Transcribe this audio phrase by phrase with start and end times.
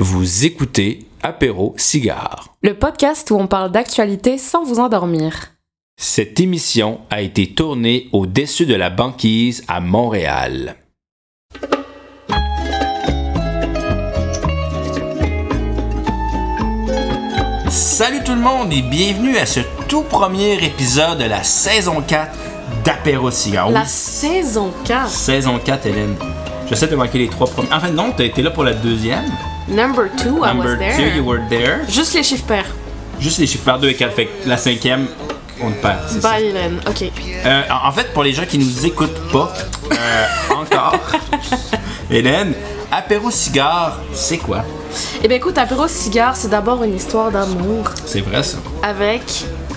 [0.00, 2.48] Vous écoutez Apéro Cigare.
[2.64, 5.52] Le podcast où on parle d'actualité sans vous endormir.
[5.96, 10.74] Cette émission a été tournée au-dessus de la banquise à Montréal.
[17.68, 22.36] Salut tout le monde et bienvenue à ce tout premier épisode de la saison 4
[22.84, 23.70] d'Apéro Cigare.
[23.70, 25.08] La saison 4.
[25.08, 26.16] saison 4, Hélène.
[26.68, 27.72] J'essaie de manquer les trois premiers.
[27.72, 29.30] En fait, non, t'as été là pour la deuxième.
[29.68, 30.96] Number 2, I was Number there.
[30.96, 31.80] 2, you were there?
[31.88, 32.66] Juste les chiffres pairs.
[33.20, 34.12] Juste les chiffres par 2 et 4.
[34.14, 35.06] Fait que la cinquième,
[35.62, 36.00] on le perd.
[36.08, 36.28] c'est ça.
[36.32, 36.80] Bye Hélène.
[36.86, 37.02] Ok.
[37.46, 39.52] Euh, en en fait, pour les gens qui nous écoutent pas
[39.92, 40.98] euh, encore,
[42.10, 42.52] Hélène,
[42.92, 44.64] apéro cigare, c'est quoi?
[45.24, 48.58] Eh bien écoute, Apéro Cigare, c'est d'abord une histoire d'amour C'est vrai ça.
[48.82, 49.22] avec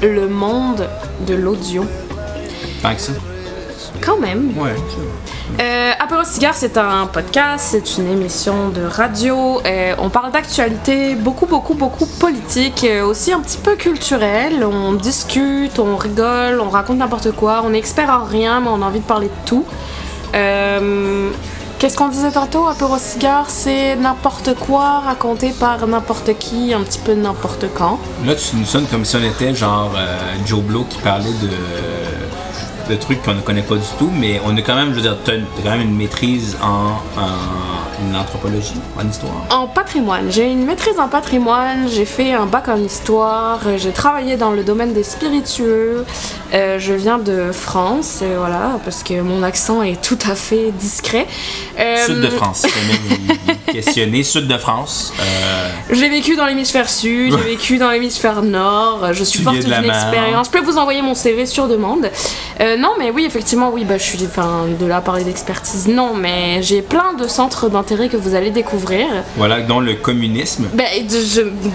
[0.04, 0.88] le monde
[1.26, 1.85] de l'audio.
[2.84, 3.13] Tant que ça.
[4.01, 4.53] Quand même.
[4.57, 4.75] Ouais.
[5.59, 9.61] Euh, Apéro Cigare, c'est un podcast, c'est une émission de radio.
[9.65, 14.63] Euh, on parle d'actualité, beaucoup, beaucoup, beaucoup politique, euh, aussi un petit peu culturel.
[14.63, 17.62] On discute, on rigole, on raconte n'importe quoi.
[17.65, 19.65] On est expert en rien, mais on a envie de parler de tout.
[20.35, 21.29] Euh,
[21.79, 22.65] Qu'est-ce qu'on disait tantôt?
[22.67, 27.99] Apéro Cigare, c'est n'importe quoi raconté par n'importe qui, un petit peu n'importe quand.
[28.26, 31.49] Là, tu nous sonnes comme si on était genre euh, Joe Blow qui parlait de,
[32.90, 35.02] de trucs qu'on ne connaît pas du tout, mais on est quand même, je veux
[35.02, 39.31] dire, quand même une maîtrise en, en, en anthropologie, en histoire?
[39.49, 44.37] En patrimoine, j'ai une maîtrise en patrimoine, j'ai fait un bac en histoire, j'ai travaillé
[44.37, 46.05] dans le domaine des spiritueux,
[46.54, 50.71] euh, je viens de France, euh, voilà, parce que mon accent est tout à fait
[50.71, 51.27] discret.
[51.79, 54.23] Euh, Sud de France, vous questionnez.
[54.23, 55.13] Sud de France.
[55.20, 59.73] euh, J'ai vécu dans l'hémisphère sud, j'ai vécu dans l'hémisphère nord, je suis forte d'une
[59.85, 60.48] expérience.
[60.48, 62.09] Je peux vous envoyer mon CV sur demande.
[62.59, 65.88] Non, mais oui, effectivement, oui, bah, je suis enfin, de là à parler d'expertise.
[65.88, 69.07] Non, mais j'ai plein de centres d'intérêt que vous allez découvrir.
[69.38, 70.68] voilà, dont le communisme.
[70.74, 70.85] Ben,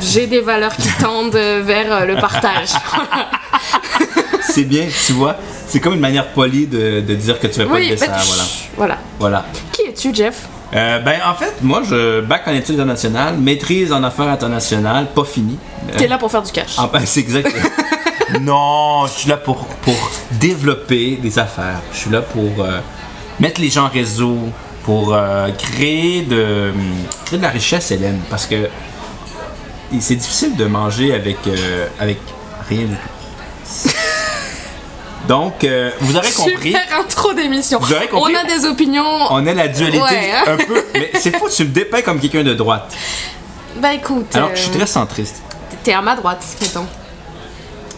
[0.03, 2.69] j'ai des valeurs qui tendent vers euh, le partage.
[4.43, 5.37] C'est bien, tu vois.
[5.67, 8.09] C'est comme une manière polie de, de dire que tu veux pas oui, le dessin.
[8.09, 8.45] ben, Voilà.
[8.77, 8.99] voilà.
[9.19, 9.45] voilà.
[9.73, 10.47] Qui es-tu, Jeff?
[10.75, 15.25] Euh, ben, en fait, moi, je bac en études internationales, maîtrise en affaires internationales, pas
[15.25, 15.57] fini.
[15.89, 16.75] Euh, T'es là pour faire du cash.
[16.77, 17.51] ah, ben, c'est exact.
[18.43, 21.81] non, je suis là pour, pour développer des affaires.
[21.93, 22.81] Je suis là pour euh,
[23.41, 24.37] mettre les gens en réseau,
[24.85, 26.73] pour euh, créer, de,
[27.25, 28.21] créer de la richesse, Hélène.
[28.29, 28.69] Parce que
[30.01, 32.19] c'est difficile de manger avec, euh, avec
[32.69, 33.91] rien du tout.
[35.29, 36.73] Donc, euh, vous aurez compris.
[36.73, 37.79] Super intro d'émission.
[37.81, 38.35] Vous aurez compris.
[38.35, 39.19] On a des opinions.
[39.31, 40.45] On a la dualité Ouais, hein.
[40.49, 40.85] un peu.
[40.95, 42.93] Mais c'est fou, tu me dépeins comme quelqu'un de droite.
[43.77, 45.43] Bah écoute, Alors je suis euh, très centriste.
[45.83, 46.87] t'es à ma droite, mettons.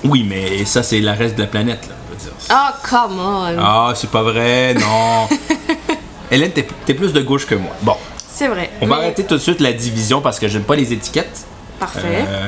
[0.04, 2.32] Oui, mais ça, c'est la reste de la planète, là, on va dire.
[2.50, 3.56] Ah, come on.
[3.58, 5.28] Ah, c'est pas vrai, non.
[6.30, 7.72] Hélène, t'es t'es plus de gauche que moi.
[7.82, 7.96] Bon,
[8.28, 8.70] C'est vrai.
[8.80, 11.44] on va mais- arrêter tout de suite la division parce que j'aime pas les étiquettes.
[11.78, 12.24] Parfait.
[12.28, 12.46] Euh,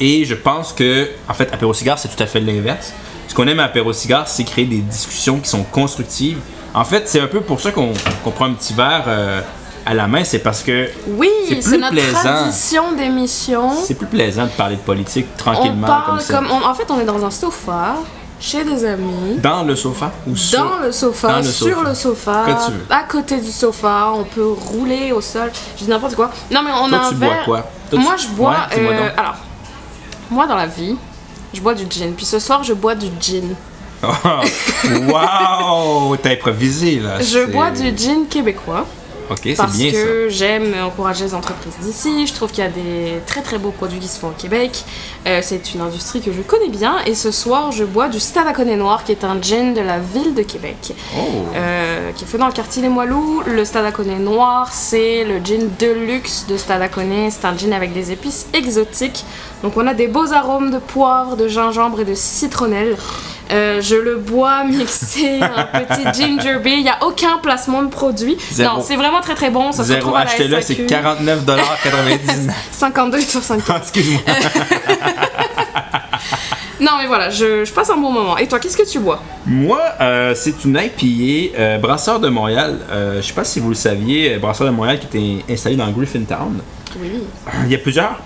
[0.00, 2.92] et je pense que, en fait, apéro cigare, c'est tout à fait l'inverse.
[3.28, 6.38] Ce qu'on aime à apéro cigare, c'est créer des discussions qui sont constructives.
[6.74, 7.92] En fait, c'est un peu pour ça qu'on
[8.22, 9.40] qu'on prend un petit verre euh,
[9.86, 12.18] à la main, c'est parce que Oui, c'est c'est plus notre plaisant.
[12.20, 13.70] tradition d'émission.
[13.84, 16.34] c'est plus plaisant de parler de politique On tranquillement parle comme ça.
[16.34, 16.48] comme.
[16.50, 17.96] on- en fait, on est dans un sofa,
[18.40, 19.38] chez des amis.
[19.42, 21.88] Dans le sofa ou sur Dans le sofa, Dans le sur sofa.
[21.88, 22.86] le sofa, Que tu veux.
[22.90, 26.30] à côté du sofa, on peut rouler au sol, je dis n'importe quoi.
[26.50, 27.44] Non mais on Toi, a un tu bois verre.
[27.44, 27.64] quoi?
[27.90, 28.50] Toi, moi tu- je bois.
[28.50, 29.18] Ouais, dis-moi euh, donc.
[29.18, 29.34] alors,
[30.30, 30.96] moi dans la vie,
[31.54, 32.12] je bois du gin.
[32.14, 33.54] Puis ce soir, je bois du gin.
[35.08, 36.16] wow!
[36.22, 37.18] T'as improvisé là.
[37.20, 38.84] Je c'est- bois du gin québécois
[39.28, 42.26] Parce bien que j'aime encourager les entreprises d'ici.
[42.26, 44.84] Je trouve qu'il y a des très très beaux produits qui se font au Québec.
[45.26, 46.98] Euh, c'est une industrie que je connais bien.
[47.06, 50.34] Et ce soir, je bois du Stadaconé Noir, qui est un gin de la ville
[50.34, 50.94] de Québec.
[51.16, 51.20] Oh!
[51.54, 53.42] Euh, qui est fait dans le quartier Les Moilous.
[53.46, 57.30] Le Stadaconé noir, c'est le gin de luxe de Stadaconé.
[57.30, 59.24] C'est un gin avec des épices exotiques.
[59.62, 62.96] Donc on a des beaux arômes de poivre, de gingembre et de citronnelle.
[63.52, 66.74] Euh, je le bois mixé, un petit ginger beer.
[66.76, 68.36] Il n'y a aucun placement de produit.
[68.52, 68.76] Zéro.
[68.78, 69.72] Non, c'est vraiment très très bon.
[69.72, 72.50] Ça se Zéro, retrouve à la achetez-le, c'est 49,99$.
[72.72, 73.76] 52 sur 50.
[73.82, 74.20] Excuse-moi.
[76.78, 78.36] Non mais voilà, je, je passe un bon moment.
[78.36, 79.22] Et toi, qu'est-ce que tu bois?
[79.46, 82.78] Moi, euh, c'est une IPA euh, Brasseur de Montréal.
[82.90, 85.90] Euh, je sais pas si vous le saviez, Brasseur de Montréal qui était installé dans
[85.90, 86.60] Griffintown.
[87.00, 87.22] Oui.
[87.64, 88.20] Il y a plusieurs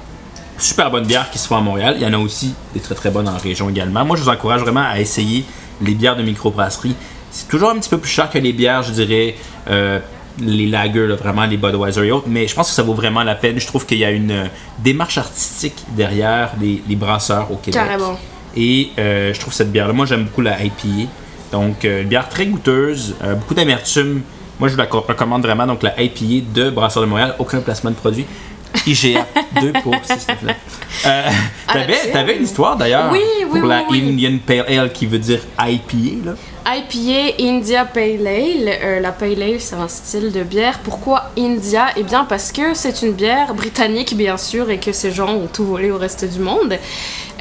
[0.60, 1.94] super bonnes bières qui se font à Montréal.
[1.98, 4.04] Il y en a aussi des très très bonnes en région également.
[4.04, 5.44] Moi, je vous encourage vraiment à essayer
[5.82, 6.94] les bières de microbrasserie.
[7.30, 9.36] C'est toujours un petit peu plus cher que les bières, je dirais,
[9.70, 9.98] euh,
[10.40, 12.26] les lagers, là, vraiment les Budweiser et autres.
[12.28, 13.58] Mais je pense que ça vaut vraiment la peine.
[13.60, 14.44] Je trouve qu'il y a une euh,
[14.78, 17.74] démarche artistique derrière les, les brasseurs au Québec.
[17.80, 18.18] Carrément.
[18.56, 21.08] Et euh, je trouve cette bière-là, moi j'aime beaucoup la IPA.
[21.52, 24.22] Donc, euh, une bière très goûteuse, beaucoup d'amertume.
[24.58, 25.66] Moi, je vous la co- recommande vraiment.
[25.66, 28.26] Donc, la IPA de Brasseur de Montréal, aucun placement de produit.
[28.87, 29.26] IGA,
[29.61, 30.56] 2 pour, s'il te plaît.
[31.06, 31.28] Euh,
[31.69, 33.20] À la T'avais t'avais une histoire d'ailleurs Oui,
[33.50, 34.02] oui, pour la oui.
[34.08, 36.26] Indian Pale Ale qui veut dire IPA.
[36.31, 36.32] Là.
[36.66, 38.68] IPA India Pale Ale.
[38.82, 40.78] Euh, la Pale Ale, c'est un style de bière.
[40.84, 41.86] Pourquoi India?
[41.96, 45.46] Eh bien, parce que c'est une bière britannique, bien sûr, et que ces gens ont
[45.52, 46.74] tout volé au reste du monde.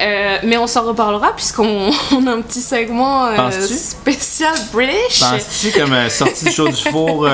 [0.00, 5.20] Euh, mais on s'en reparlera puisqu'on on a un petit segment euh, spécial British.
[5.20, 7.28] Penses-tu comme sortie du show du four,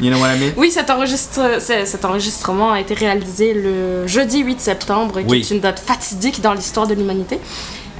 [0.00, 0.52] you know what I mean?
[0.56, 5.40] Oui, cet, enregistre- c'est- cet enregistrement a été réalisé le jeudi 8 septembre, qui Oui.
[5.40, 7.38] est une date fatidique dans l'histoire de l'humanité.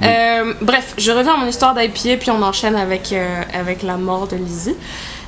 [0.03, 3.97] Euh, bref, je reviens à mon histoire d'IPA, puis on enchaîne avec, euh, avec la
[3.97, 4.75] mort de Lizzie.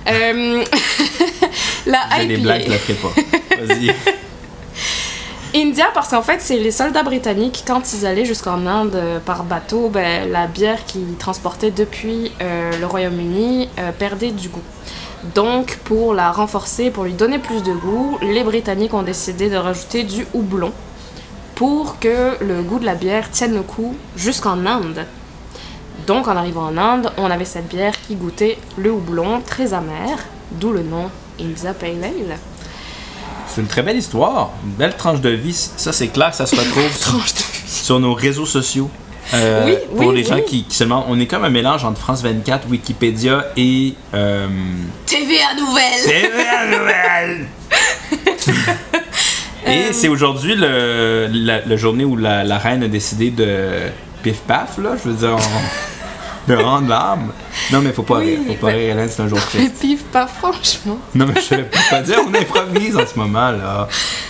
[0.08, 0.64] Euh,
[1.86, 2.42] la J'ai des IPA.
[2.44, 3.66] blagues, je la ferai pas.
[3.66, 3.94] Vas-y.
[5.54, 9.44] India, parce qu'en fait, c'est les soldats britanniques, quand ils allaient jusqu'en Inde euh, par
[9.44, 14.64] bateau, ben, la bière qu'ils transportaient depuis euh, le Royaume-Uni euh, perdait du goût.
[15.36, 19.58] Donc, pour la renforcer, pour lui donner plus de goût, les Britanniques ont décidé de
[19.58, 20.72] rajouter du houblon
[21.56, 25.06] pour que le goût de la bière tienne le coup jusqu'en Inde.
[26.08, 30.18] Donc, en arrivant en Inde, on avait cette bière qui goûtait le houblon, très amer,
[30.52, 31.10] d'où le nom
[31.40, 32.38] India Pale Ale.
[33.48, 35.54] C'est une très belle histoire, une belle tranche de vie.
[35.54, 37.22] Ça, c'est clair ça se retrouve sur,
[37.68, 38.90] sur nos réseaux sociaux.
[39.34, 40.46] Euh, Oui, pour oui, les gens oui.
[40.46, 41.06] qui, qui seulement.
[41.08, 43.94] On est comme un mélange entre France 24, Wikipédia et.
[44.14, 44.48] Euh,
[45.06, 46.04] TVA Nouvelle!
[46.04, 47.48] TVA Nouvelle!
[49.68, 53.58] Et c'est aujourd'hui le, la, la journée où la, la reine a décidé de
[54.24, 57.32] pif paf, là, je veux dire, on- de rendre l'âme.
[57.72, 59.80] Non, mais faut pas Oui, rire, faut pas ben- rire, Hélène, c'est un jour triste.
[59.80, 60.98] pif, pas franchement.
[61.14, 63.88] Non, mais je peux pas dire, on improvise en ce moment, là.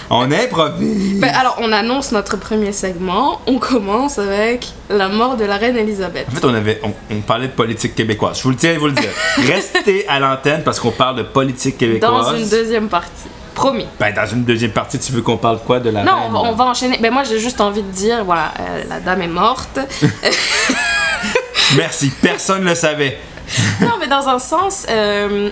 [0.10, 1.22] On improvise!
[1.22, 3.40] Ben, alors, on annonce notre premier segment.
[3.48, 6.28] On commence avec la mort de la reine Elisabeth.
[6.30, 8.40] En fait, on, avait, on, on parlait de politique québécoise.
[8.40, 9.10] Je vous le tiens à vous le dire.
[9.48, 12.32] Restez à l'antenne parce qu'on parle de politique québécoise.
[12.34, 13.30] Dans une deuxième partie.
[13.54, 13.86] Promis.
[14.00, 16.24] Ben, dans une deuxième partie, tu veux qu'on parle quoi de la Non, reine?
[16.28, 16.98] on va, on va enchaîner.
[17.00, 19.80] Ben, moi, j'ai juste envie de dire, voilà, euh, la dame est morte.
[21.78, 23.18] Merci, personne ne le savait.
[23.82, 25.50] non, mais dans un sens, euh,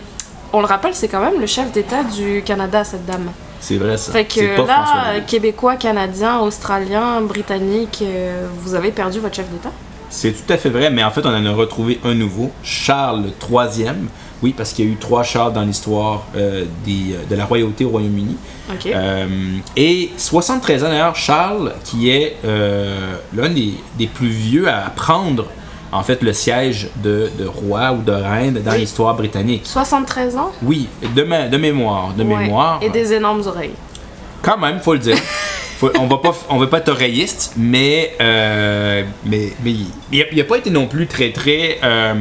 [0.53, 3.31] on le rappelle, c'est quand même le chef d'État du Canada, cette dame.
[3.61, 4.11] C'est vrai, ça.
[4.11, 5.19] Fait C'est que pas là.
[5.27, 9.71] Québécois, Canadiens, Australiens, Britanniques, euh, vous avez perdu votre chef d'État?
[10.09, 13.25] C'est tout à fait vrai, mais en fait, on en a retrouvé un nouveau, Charles
[13.49, 13.91] III.
[14.41, 17.45] Oui, parce qu'il y a eu trois Charles dans l'histoire euh, des, euh, de la
[17.45, 18.37] royauté au Royaume-Uni.
[18.85, 19.27] Euh,
[19.75, 25.47] et 73 ans d'ailleurs, Charles, qui est euh, l'un des, des plus vieux à prendre
[25.91, 28.79] en fait le siège de, de roi ou de reine dans Oui.
[28.81, 29.63] l'histoire britannique.
[29.65, 30.51] 73 ans?
[30.61, 32.37] Oui, de, ma- de mémoire, de Ouais.
[32.37, 32.79] mémoire.
[32.81, 33.73] Et des énormes oreilles.
[34.41, 35.17] Quand même, faut le dire.
[35.79, 39.73] Faut- on va pas, on va pas être oreilliste, mais euh, mais mais
[40.11, 41.79] il, a, il a pas été non plus très très.
[41.81, 42.13] euh,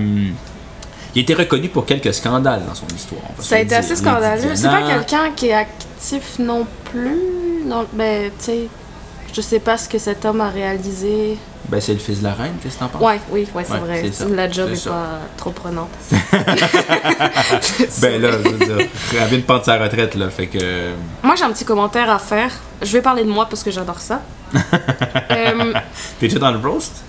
[1.15, 3.23] il a été reconnu pour quelques scandales dans son histoire.
[3.39, 4.55] Ça a été assez scandaleux.
[4.55, 7.63] C'est pas quelqu'un qui est actif non plus?
[7.65, 8.69] Non, ben, tu sais,
[9.35, 11.37] je sais pas ce que cet homme a réalisé.
[11.69, 13.03] Ben c'est le fils de la reine, qu'est-ce que t'en penses?
[13.03, 14.11] Ouais, oui, ouais, c'est Ouais, vrai.
[14.11, 14.25] ça.
[14.35, 14.91] La job C'est est ça.
[14.91, 15.91] pas trop prenante.
[18.01, 18.79] Ben là, je veux dire,
[19.31, 20.93] de prendre sa retraite là, fait que.
[21.23, 22.53] Moi, j'ai un petit commentaire à faire.
[22.81, 24.23] Je vais parler de moi parce que j'adore ça.
[25.31, 25.75] Euh,
[26.19, 27.03] T'es déjà dans le roast?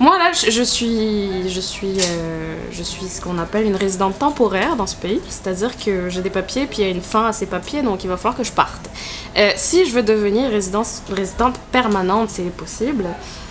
[0.00, 4.18] Moi, là, je, je suis, je suis, euh, je suis ce qu'on appelle une résidente
[4.18, 5.20] temporaire dans ce pays.
[5.28, 8.02] C'est-à-dire que j'ai des papiers, puis il y a une fin à ces papiers, donc
[8.04, 8.90] il va falloir que je parte.
[9.36, 13.06] Euh, si je veux devenir résidence, résidente permanente, c'est possible.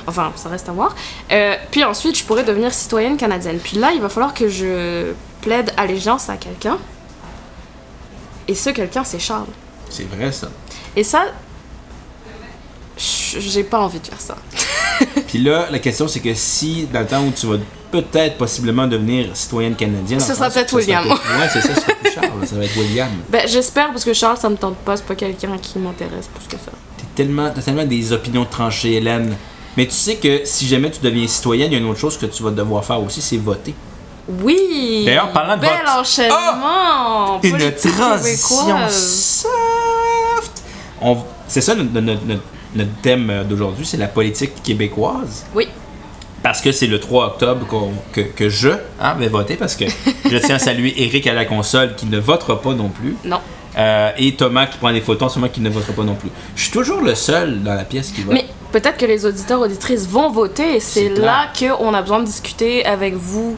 [0.08, 0.96] Enfin, ça reste à voir.
[1.32, 3.60] Euh, puis ensuite, je pourrais devenir citoyenne canadienne.
[3.60, 6.78] Puis là, il va falloir que je plaide allégeance à quelqu'un.
[8.48, 9.48] Et ce quelqu'un, c'est Charles.
[9.90, 10.50] C'est vrai ça.
[10.96, 11.26] Et ça,
[13.40, 14.36] j'ai pas envie de faire ça.
[15.28, 17.58] Puis là, la question c'est que si dans le temps où tu vas
[17.92, 21.04] peut-être possiblement devenir citoyenne canadienne, Ce en sera peut-être ça William.
[21.04, 23.10] peut- Ouais, c'est ça, ce sera plus Charles, ça va être William.
[23.30, 24.96] Ben, j'espère parce que Charles, ça me tente pas.
[24.98, 26.72] C'est pas quelqu'un qui m'intéresse plus que ça.
[26.98, 29.36] T'es tellement, t'as tellement des opinions tranchées, Hélène.
[29.78, 32.18] Mais tu sais que si jamais tu deviens citoyenne, il y a une autre chose
[32.18, 33.74] que tu vas devoir faire aussi, c'est voter.
[34.44, 35.04] Oui!
[35.06, 36.00] D'ailleurs, parlant de Bel vote.
[36.02, 37.40] Enchaînement!
[37.42, 39.42] Une Politique transition québécoise.
[39.42, 40.64] soft.
[41.02, 41.18] On-
[41.48, 42.44] C'est ça notre, notre- notre-
[42.76, 45.46] notre thème d'aujourd'hui, c'est la politique québécoise.
[45.56, 45.68] Oui.
[46.44, 47.68] Parce que c'est le 3 octobre
[48.14, 49.86] que, que je hein, vais voter, parce que
[50.30, 53.16] je tiens à saluer Eric à la console qui ne votera pas non plus.
[53.24, 53.40] Non.
[53.78, 56.16] Euh, et Thomas qui prend des photos en ce moment qui ne votera pas non
[56.16, 56.30] plus.
[56.56, 58.34] Je suis toujours le seul dans la pièce qui vote.
[58.34, 62.20] Mais peut-être que les auditeurs auditrices vont voter et c'est C'est là qu'on a besoin
[62.20, 63.56] de discuter avec vous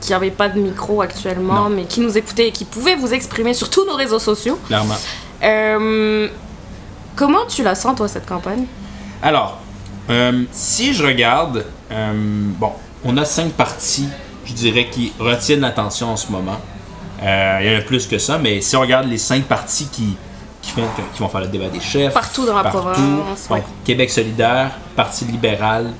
[0.00, 1.70] qui n'avez pas de micro actuellement, Non.
[1.70, 4.58] mais qui nous écoutez et qui pouvez vous exprimer sur tous nos réseaux sociaux.
[4.66, 4.96] Clairement.
[5.42, 6.28] Euh,
[7.16, 8.66] comment tu la sens, toi, cette campagne?
[9.22, 9.58] Alors,
[10.10, 12.12] euh, si je regarde, euh,
[12.58, 12.72] bon,
[13.04, 14.08] on a cinq parties,
[14.44, 16.60] je dirais, qui retiennent l'attention en ce moment.
[17.22, 19.86] Euh, il y en a plus que ça, mais si on regarde les cinq parties
[19.90, 20.16] qui,
[20.70, 20.82] font-
[21.14, 22.12] qui vont faire le débat des chefs.
[22.12, 22.78] Partout dans la partout.
[22.78, 23.64] province, Donc, ouais.
[23.84, 25.92] Québec solidaire, Parti libéral,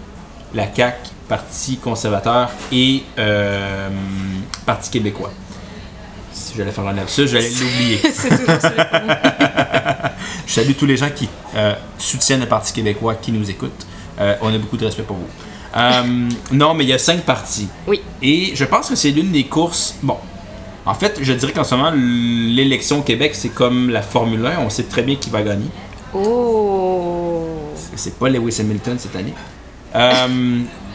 [0.53, 3.03] la CAQ, Parti conservateur et
[4.67, 5.31] Parti québécois.
[6.35, 7.99] Si j'allais faire un lapsus, j'allais l'oublier.
[8.13, 8.59] c'est toujours.
[10.47, 13.87] Je salue tous les gens qui euh, soutiennent le Parti québécois, qui nous écoutent.
[14.21, 15.29] Euh, on a beaucoup de respect pour vous.
[15.77, 17.69] Euh, non, mais il y a cinq partis.
[17.87, 18.01] Oui.
[18.21, 19.95] Et je pense que c'est l'une des courses.
[20.03, 20.17] Bon,
[20.85, 24.59] en fait, je dirais qu'en ce moment, l'élection au Québec, c'est comme la Formule 1.
[24.61, 25.67] On sait très bien qui va gagner.
[26.13, 27.47] Oh.
[27.97, 29.35] C'est pas Lewis Hamilton cette année.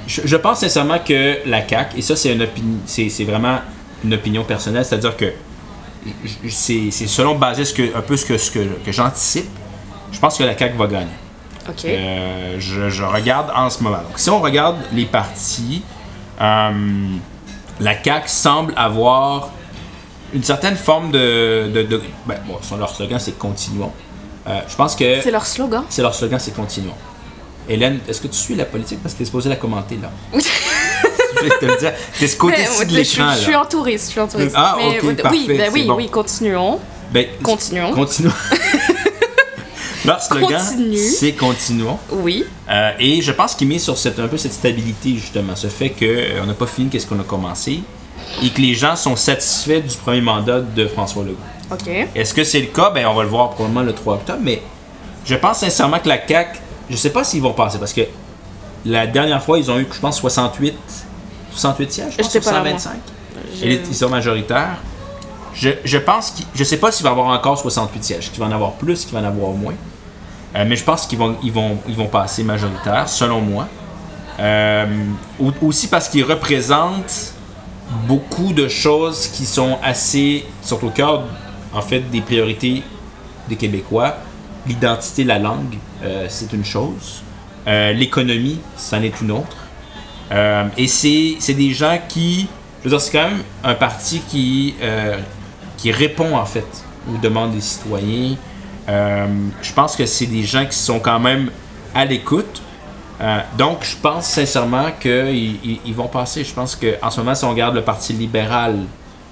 [0.06, 3.60] Je, je pense sincèrement que la CAQ, et ça, c'est une opini- c'est c'est vraiment
[4.04, 5.34] une opinion personnelle, c'est-à-dire que
[6.48, 9.50] c'est c'est selon basé ce que, un peu ce que, ce que, que j'anticipe.
[10.12, 11.08] Je pense que la CAQ va gagner.
[11.68, 11.86] Ok.
[11.86, 13.98] Euh, je, je regarde en ce moment.
[13.98, 15.84] Donc, si on regarde les partis,
[16.42, 16.72] euh,
[17.80, 19.50] la CAQ semble avoir
[20.34, 21.70] une certaine forme de.
[21.74, 23.92] de, de- ben, bon, son- leur slogan, c'est Continuons.
[24.48, 25.84] Euh, je pense que C'est leur slogan?
[25.90, 26.96] c'est leur slogan, c'est Continuons.
[27.68, 29.00] Hélène, est-ce que tu suis la politique?
[29.04, 30.10] Parce que t'es supposé la commenter, là.
[31.48, 31.94] te le dire.
[32.20, 34.56] T'es ce côté-ci de l'écran, je suis en touriste, je suis en touriste.
[34.56, 35.96] Ah, Mais, ok, oui, ben c'est oui, bon.
[35.96, 36.80] oui, continuons.
[37.12, 37.94] Ben, Continuons.
[37.94, 38.32] Continuons.
[40.06, 40.62] leur slogan,
[40.98, 41.98] c'est Continuons.
[42.12, 42.46] Oui.
[42.70, 45.56] Euh, et je pense qu'il met sur cette, un peu cette stabilité, justement.
[45.56, 47.82] Ce fait qu'on n'a pas fini qu'est-ce qu'on a commencé
[48.44, 51.38] et que les gens sont satisfaits du premier mandat de François Legault.
[51.72, 51.88] Ok.
[52.16, 52.92] Est-ce que c'est le cas?
[52.92, 54.62] Ben, on va le voir probablement le 3 octobre, mais
[55.26, 58.02] je pense sincèrement que la CAQ, je sais pas s'ils vont passer parce que
[58.86, 60.76] la dernière fois, ils ont eu, je pense, 68,
[61.52, 62.80] 68 sièges, je pense, J'étais sur pas là, moi.
[62.80, 63.00] 125.
[63.60, 64.78] Je- Et ils sont majoritaires.
[65.54, 68.46] Je, je pense je sais pas s'il va y avoir encore 68 sièges, qu'il va
[68.46, 69.74] en avoir plus, qu'il va en avoir moins.
[70.56, 73.68] Euh, mais je pense qu'ils vont, ils vont, ils vont passer majoritaire, selon moi.
[74.40, 74.86] Euh,
[75.40, 77.34] au- aussi parce qu'ils représentent
[78.08, 81.24] beaucoup de choses qui sont assez, qui sont au cœur,
[81.74, 82.84] en fait, des priorités
[83.50, 84.16] des Québécois.
[84.68, 87.24] L'identité, la langue, euh, c'est une chose.
[87.68, 89.58] Euh, L'économie, c'en est une autre.
[90.32, 92.48] Euh, et c'est des gens qui,
[92.80, 95.18] je veux dire, c'est quand même un parti qui, euh,
[95.78, 96.68] qui répond en fait
[97.12, 98.36] aux demandes des citoyens.
[98.88, 99.28] Euh,
[99.62, 101.50] je pense que c'est des gens qui sont quand même
[101.96, 102.62] à l'écoute.
[103.58, 106.46] Donc, je pense sincèrement qu'ils ils- ils vont passer.
[106.46, 108.78] Je pense qu'en ce moment, si on regarde le Parti libéral,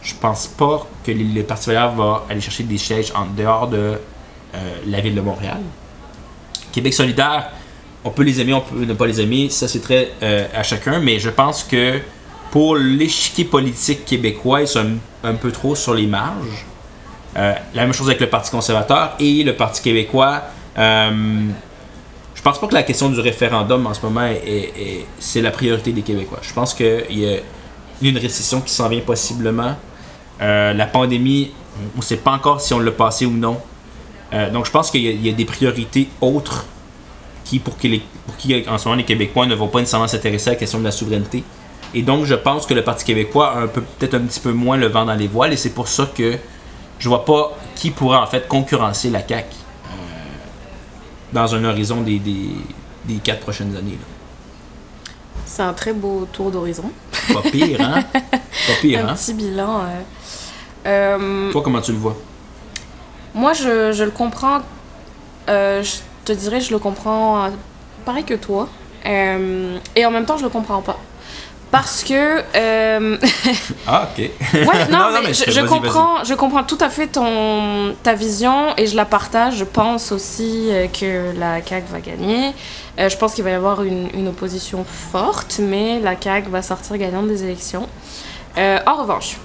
[0.02, 3.94] je pense pas que le Parti libéral va aller chercher des sièges en dehors de
[4.88, 5.62] la ville de Montréal.
[6.74, 7.50] Québec solidaire,
[8.04, 10.64] on peut les aimer, on peut ne pas les aimer, ça c'est très euh, à
[10.64, 12.00] chacun, mais je pense que
[12.52, 14.86] pour l'échiquier politique québécois, ils sont
[15.24, 16.66] un, peu trop sur les marges.
[17.36, 20.42] Euh, la même chose avec le Parti conservateur et le Parti québécois.
[20.78, 21.12] Euh,
[22.34, 25.42] je pense pas que la question du référendum en ce moment est, est- est- c'est
[25.42, 26.40] la priorité des Québécois.
[26.42, 27.38] Je pense qu'il y a
[28.02, 29.76] une récession qui s'en vient possiblement.
[30.42, 31.52] Euh, la pandémie,
[31.96, 33.58] on ne sait pas encore si on l'a passé ou non.
[34.54, 36.66] Donc je pense qu'il y a des priorités autres
[37.48, 40.08] qui, pour, qui les- pour qui, en ce moment, les Québécois ne vont pas nécessairement
[40.08, 41.44] s'intéresser à la question de la souveraineté.
[41.94, 44.88] Et donc, je pense que le Parti québécois a peut-être un petit peu moins le
[44.88, 46.38] vent dans les voiles, et c'est pour ça que
[47.00, 49.90] je vois pas qui pourrait en fait concurrencer la CAQ euh,
[51.32, 52.50] dans un horizon des, des,
[53.06, 53.98] des quatre prochaines années.
[55.46, 56.92] C'est un très beau tour d'horizon.
[57.34, 58.04] Pas pire, hein?
[58.12, 59.14] Pas pire, Un hein?
[59.16, 59.80] petit bilan.
[59.80, 59.86] euh.
[60.88, 62.16] Euh, Toi, comment tu le vois?
[63.34, 64.60] moi, je, je le comprends.
[65.50, 65.98] euh, je
[66.28, 67.50] te dirais, je le comprends euh,
[68.06, 68.68] pareil que toi.
[69.06, 70.98] Euh, et en même temps, je le comprends pas.
[71.72, 72.42] Parce que.
[72.56, 73.18] euh,
[73.88, 74.18] Ah, ok.
[74.54, 77.94] Ouais, non, Non, non, mais je, je- je comprends, je comprends tout à fait ton,
[78.04, 79.58] ta vision et je la partage.
[79.58, 80.70] Je pense aussi
[81.00, 82.54] que la CAQ va gagner.
[83.00, 86.62] Euh, je pense qu'il va y avoir une, une opposition forte, mais la CAQ va
[86.62, 87.88] sortir gagnante des élections.
[88.58, 89.38] En revanche,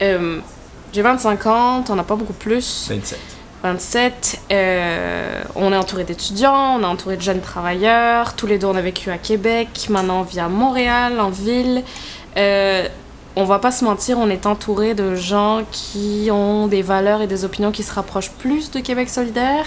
[0.00, 2.86] j'ai 25 ans, t'en as pas beaucoup plus.
[2.88, 3.18] 27.
[3.62, 8.66] 27, euh, on est entouré d'étudiants, on est entouré de jeunes travailleurs, tous les deux
[8.66, 11.82] on a vécu à Québec, maintenant on vit à Montréal, en ville.
[12.36, 12.86] Euh,
[13.36, 17.28] on va pas se mentir, on est entouré de gens qui ont des valeurs et
[17.28, 19.64] des opinions qui se rapprochent plus de Québec solidaire.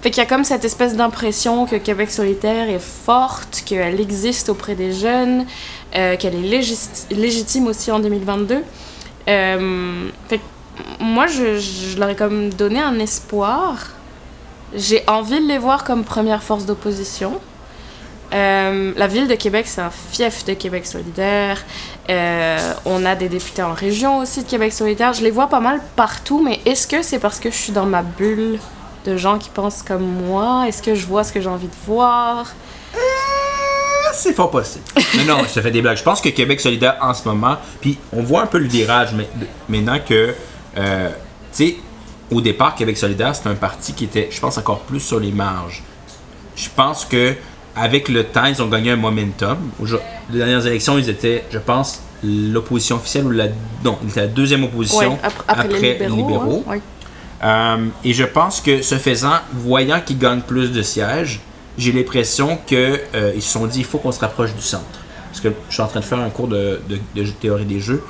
[0.00, 4.48] Fait qu'il y a comme cette espèce d'impression que Québec solidaire est forte, qu'elle existe
[4.48, 5.44] auprès des jeunes,
[5.94, 8.64] euh, qu'elle est légitime aussi en 2022.
[9.28, 10.40] Euh, fait
[11.00, 13.90] moi, je, leur ai comme donné un espoir.
[14.74, 17.40] J'ai envie de les voir comme première force d'opposition.
[18.32, 21.62] Euh, la ville de Québec, c'est un fief de Québec solidaire.
[22.08, 25.12] Euh, on a des députés en région aussi de Québec solidaire.
[25.12, 27.84] Je les vois pas mal partout, mais est-ce que c'est parce que je suis dans
[27.84, 28.58] ma bulle
[29.04, 30.64] de gens qui pensent comme moi?
[30.66, 32.46] Est-ce que je vois ce que j'ai envie de voir?
[34.14, 34.84] C'est fort possible.
[35.16, 35.96] Mais non, je te fais des blagues.
[35.96, 39.14] Je pense que Québec solidaire en ce moment, puis on voit un peu le virage
[39.14, 39.28] mais,
[39.68, 40.34] maintenant que,
[40.78, 41.10] euh,
[41.52, 41.76] tu sais,
[42.30, 45.32] au départ, Québec solidaire, c'était un parti qui était, je pense, encore plus sur les
[45.32, 45.82] marges.
[46.56, 47.34] Je pense que
[47.74, 49.58] avec le temps, ils ont gagné un momentum.
[50.30, 53.48] Les dernières élections, ils étaient, je pense, l'opposition officielle ou la,
[53.84, 56.64] non, la deuxième opposition après, les libéraux.
[56.68, 56.78] Hein,
[57.42, 61.40] euh, et je pense que ce faisant, voyant qu'ils gagnent plus de sièges,
[61.76, 64.84] j'ai l'impression qu'ils euh, se sont dit il faut qu'on se rapproche du centre.
[65.28, 68.02] Parce que je suis en train de faire un cours de, de, théorie des jeux.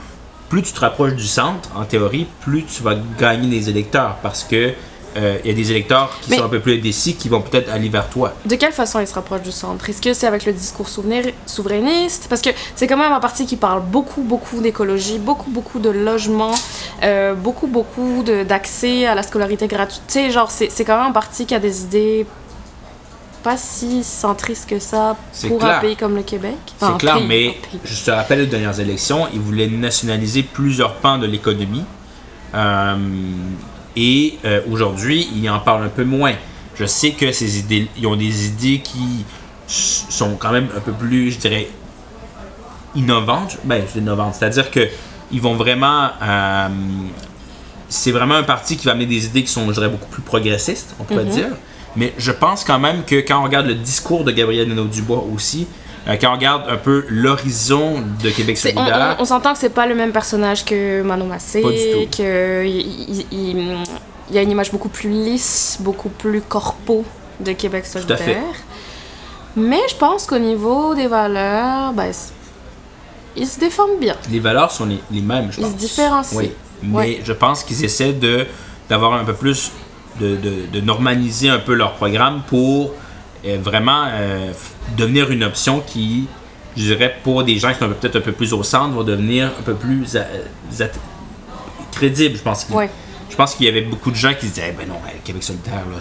[0.52, 4.18] Plus tu te rapproches du centre, en théorie, plus tu vas gagner des électeurs.
[4.22, 4.74] Parce que
[5.16, 7.72] euh, il y a des électeurs qui sont un peu plus indécis qui vont peut-être
[7.72, 8.34] aller vers toi.
[8.44, 9.88] De quelle façon ils se rapprochent du centre?
[9.88, 12.26] Est-ce que c'est avec le discours souverainiste?
[12.28, 15.88] Parce que c'est quand même un parti qui parle beaucoup, beaucoup d'écologie, beaucoup, beaucoup de
[15.88, 16.52] logement,
[17.02, 20.02] euh, beaucoup, beaucoup d'accès à la scolarité gratuite.
[20.06, 22.26] Tu sais, genre, c'est quand même un parti qui a des idées
[23.42, 25.16] pas si centristes que ça
[25.48, 26.56] pour un pays comme le Québec.
[26.78, 31.26] c'est clair, mais je te rappelle les dernières élections, ils voulaient nationaliser plusieurs pans de
[31.26, 31.84] l'économie.
[32.54, 32.96] Euh,
[33.96, 36.34] et euh, aujourd'hui, ils en parlent un peu moins.
[36.74, 39.24] Je sais que ces idées, ils ont des idées qui
[39.66, 41.68] sont quand même un peu plus, je dirais,
[42.94, 43.58] innovantes.
[43.64, 44.34] Ben, innovantes.
[44.38, 44.88] C'est-à-dire que
[45.30, 46.10] ils vont vraiment.
[46.22, 46.68] Euh,
[47.88, 50.22] c'est vraiment un parti qui va amener des idées qui sont, je dirais, beaucoup plus
[50.22, 51.30] progressistes, on pourrait mhm.
[51.30, 51.48] dire.
[51.96, 55.66] Mais je pense quand même que quand on regarde le discours de Gabriel Nadeau-Dubois aussi,
[56.08, 59.16] euh, quand on regarde un peu l'horizon de Québec solidaire...
[59.18, 61.62] On, s'entend que c'est pas le même personnage que Manon Massé,
[62.10, 62.24] qu'il
[63.30, 63.84] il,
[64.30, 67.04] y a une image beaucoup plus lisse, beaucoup plus corpo
[67.40, 68.54] de Québec solidaire.
[69.54, 72.10] Mais je pense qu'au niveau des valeurs, ben,
[73.36, 74.16] ils se défendent bien.
[74.30, 75.70] Les valeurs sont les, les mêmes, je pense.
[75.70, 76.38] Ils se différencient.
[76.38, 78.46] Oui, mais je pense qu'ils essaient de
[78.88, 79.70] d'avoir un peu plus
[80.20, 82.92] de, de, de, normaliser un peu leur programme pour
[83.44, 84.52] euh, vraiment euh,
[84.96, 86.28] devenir une option qui,
[86.76, 89.50] je dirais, pour des gens qui sont peut-être un peu plus au centre, va devenir
[89.58, 90.86] un peu plus euh,
[91.90, 92.36] crédible.
[92.36, 92.76] Je pense qu'il
[93.30, 95.84] je pense qu'il y avait beaucoup de gens qui se disaient, ben non, Québec solidaire,
[95.90, 95.98] là.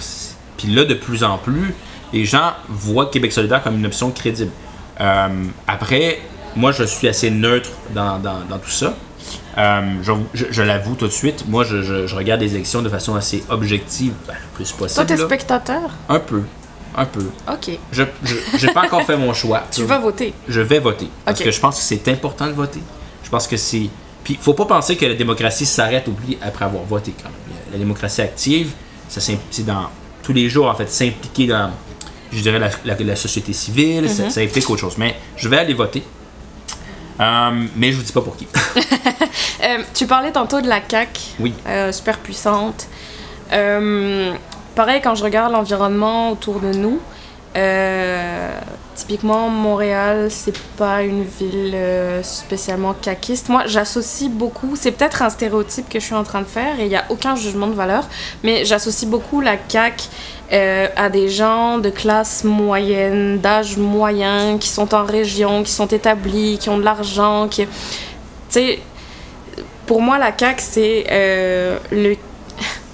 [0.58, 1.74] Puis là, de plus en plus,
[2.12, 4.52] les gens voient Québec solidaire comme une option crédible.
[5.68, 6.20] après,
[6.56, 8.94] moi, je suis assez neutre dans, dans, dans tout ça.
[9.58, 10.14] Je,
[10.50, 14.14] je, l'avoue tout de suite, moi je, je, regarde les élections de façon assez objective,
[14.28, 15.06] ben, le plus possible.
[15.06, 15.92] Toi, t'es spectateur?
[16.10, 16.44] Un peu.
[16.96, 17.26] Un peu.
[17.50, 17.78] OK.
[17.92, 19.64] Je n'ai pas encore fait mon choix.
[19.72, 20.34] Tu vas voter?
[20.48, 21.10] Je vais voter.
[21.26, 22.82] Parce que je pense que c'est important de voter.
[23.24, 23.90] Je pense que c'est.
[24.24, 26.08] Puis, faut pas penser que la démocratie s'arrête
[26.42, 27.58] après avoir voté, quand même.
[27.72, 28.72] La démocratie active,
[29.08, 29.90] c'est dans
[30.22, 31.72] tous les jours, en fait, s'impliquer dans,
[32.32, 34.44] je dirais, la, société civile, ça, mm-hmm.
[34.44, 34.96] implique autre chose.
[34.98, 36.04] Mais je vais aller voter.
[37.20, 38.48] Euh, mais je vous dis pas pour qui.
[39.64, 41.22] Euh, tu parlais tantôt de la CAQ.
[41.40, 41.54] Oui.
[41.68, 42.88] Euh, super puissante.
[43.52, 44.34] Euh,
[44.76, 47.00] pareil, quand je regarde l'environnement autour de nous,
[48.96, 51.76] typiquement, Montréal, c'est pas une ville
[52.24, 53.50] spécialement caquiste.
[53.50, 56.84] Moi, j'associe beaucoup, c'est peut-être un stéréotype que je suis en train de faire et
[56.84, 58.08] il n'y a aucun jugement de valeur,
[58.44, 60.06] mais j'associe beaucoup la CAQ
[60.54, 65.88] euh, à des gens de classe moyenne, d'âge moyen, qui sont en région, qui sont
[65.88, 67.66] établis, qui ont de l'argent, qui.
[67.66, 67.70] Tu
[68.50, 68.80] sais,
[69.86, 71.06] pour moi, la CAQ, c'est
[71.92, 72.16] le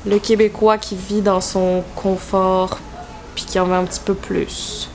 [0.08, 2.80] le Québécois qui vit dans son confort
[3.36, 4.90] puis qui en veut un petit peu plus.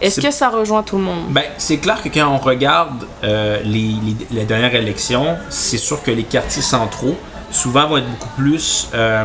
[0.00, 1.26] Est-ce que ça rejoint tout le monde?
[1.30, 3.94] Ben, c'est clair que quand on regarde euh, les,
[4.30, 7.16] les, dernières élections, c'est sûr que les quartiers centraux,
[7.50, 9.24] souvent, vont être beaucoup plus euh,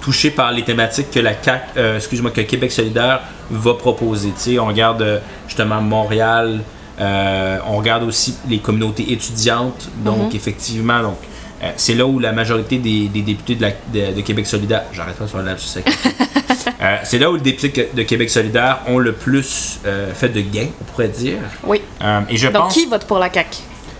[0.00, 1.32] touchés par les thématiques que la
[1.76, 4.32] euh, excuse-moi, que Québec solidaire va proposer.
[4.36, 6.60] sais, on regarde justement Montréal,
[6.98, 9.88] on regarde aussi les communautés étudiantes.
[10.04, 10.36] Donc, mm-hmm.
[10.36, 11.18] effectivement, donc,
[11.62, 15.42] euh, c'est là où la majorité des, députés de, Québec solidaire, j'arrête pas de faire
[15.42, 15.52] la
[16.82, 20.40] euh, c'est là où les députés de Québec solidaire ont le plus euh, fait de
[20.40, 21.38] gains, on pourrait dire.
[21.64, 21.82] Oui.
[22.28, 23.58] et je Donc, qui vote pour la CAQ?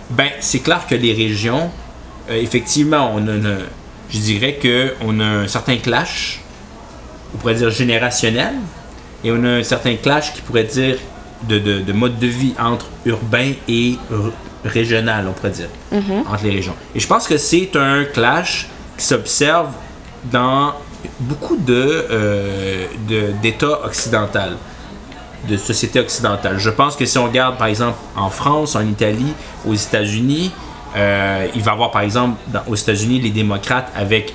[0.09, 1.69] Ben, c'est clair que les régions,
[2.29, 3.57] effectivement, on a
[4.11, 6.41] je dirais qu'on a un certain clash,
[7.33, 8.55] on pourrait dire générationnel,
[9.23, 10.97] et on a un certain clash qui pourrait dire
[11.47, 13.97] de, de mode de vie entre urbain et
[14.63, 16.23] régional, on pourrait dire, mhm.
[16.27, 16.75] entre les régions.
[16.95, 19.69] Et je pense que c'est un clash qui s'observe
[20.31, 20.73] dans
[21.19, 22.85] beaucoup de, euh,
[23.41, 24.39] d'États occidentaux,
[25.47, 26.59] de sociétés occidentales.
[26.59, 29.33] Je pense que si on regarde, par exemple, en France, en Italie,
[29.65, 30.51] aux États-Unis,
[30.95, 34.33] euh, il va y avoir, par exemple, aux États-Unis, les démocrates avec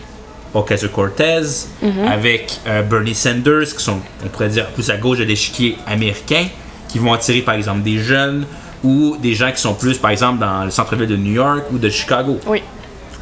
[0.54, 2.06] Ocasio-Cortez, mhm.
[2.08, 6.46] avec euh, Bernie Sanders, qui sont, on pourrait dire, plus à gauche de l'échiquier américain,
[6.88, 8.46] qui vont attirer, par exemple, des jeunes,
[8.84, 11.78] ou des gens qui sont plus, par exemple, dans le centre-ville de New York ou
[11.78, 12.38] de Chicago.
[12.46, 12.62] Oui.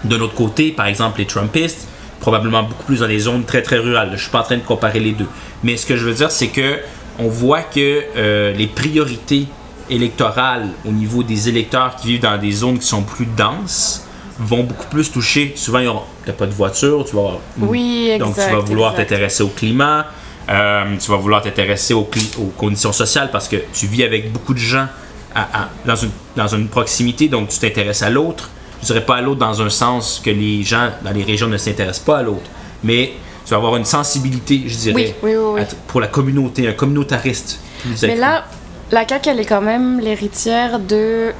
[0.05, 1.89] De l'autre côté, par exemple, les Trumpistes,
[2.21, 4.11] probablement beaucoup plus dans les zones très très rurales.
[4.15, 5.29] Je suis pas en train de comparer les deux.
[5.63, 6.79] Mais ce que je veux dire, c'est que
[7.19, 9.47] on voit que euh, les priorités
[9.91, 14.07] électorales au niveau des électeurs qui vivent dans des zones qui sont plus denses
[14.39, 15.53] vont beaucoup plus toucher.
[15.57, 18.19] Souvent, t'as pas de voiture, tu vas Oui, exact.
[18.19, 20.07] donc tu vas vouloir t'intéresser au climat,
[20.49, 22.09] euh, tu vas vouloir t'intéresser aux
[22.57, 24.87] conditions sociales parce que tu vis avec beaucoup de gens
[25.35, 28.49] à- à- dans, une, dans une proximité, donc tu t'intéresses à l'autre.
[28.81, 31.57] Je dirais pas à l'autre dans un sens que les gens dans les régions ne
[31.57, 32.49] s'intéressent pas à l'autre,
[32.83, 33.13] mais
[33.45, 35.61] tu vas avoir une sensibilité, je dirais, Oui, oui, oui, oui.
[35.63, 37.59] à- pour la communauté, un communautariste.
[37.83, 38.45] plus Mais là,
[38.91, 41.33] la CAQ, elle est quand même l'héritière de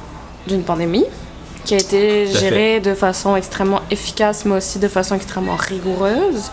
[0.47, 1.05] d'une pandémie
[1.63, 6.51] qui a été gérée de façon extrêmement efficace, mais aussi de façon extrêmement rigoureuse.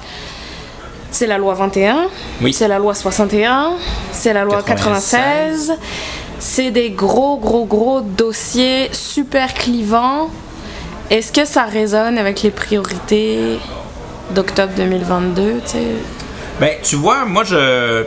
[1.10, 2.06] C'est la loi 21,
[2.40, 2.54] Oui.
[2.54, 3.72] c'est la loi 61,
[4.12, 5.74] c'est la loi 96.
[6.44, 10.28] C'est des gros, gros, gros dossiers super clivants.
[11.08, 13.58] Est-ce que ça résonne avec les priorités
[14.34, 15.78] d'octobre 2022, tu sais?
[16.58, 18.04] Ben, tu vois, moi, je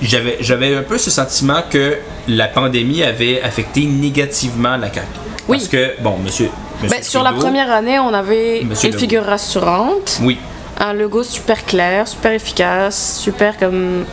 [0.00, 1.96] j'avais j'avais un peu ce sentiment que
[2.28, 5.06] la pandémie avait affecté négativement la CAQ.
[5.48, 5.56] Oui.
[5.58, 6.50] Parce que, bon, monsieur.
[6.82, 9.00] monsieur Ben, sur la première année, on avait Monsieur une Legault.
[9.00, 10.38] figure rassurante, Oui.
[10.78, 14.04] un logo super clair, super efficace, super comme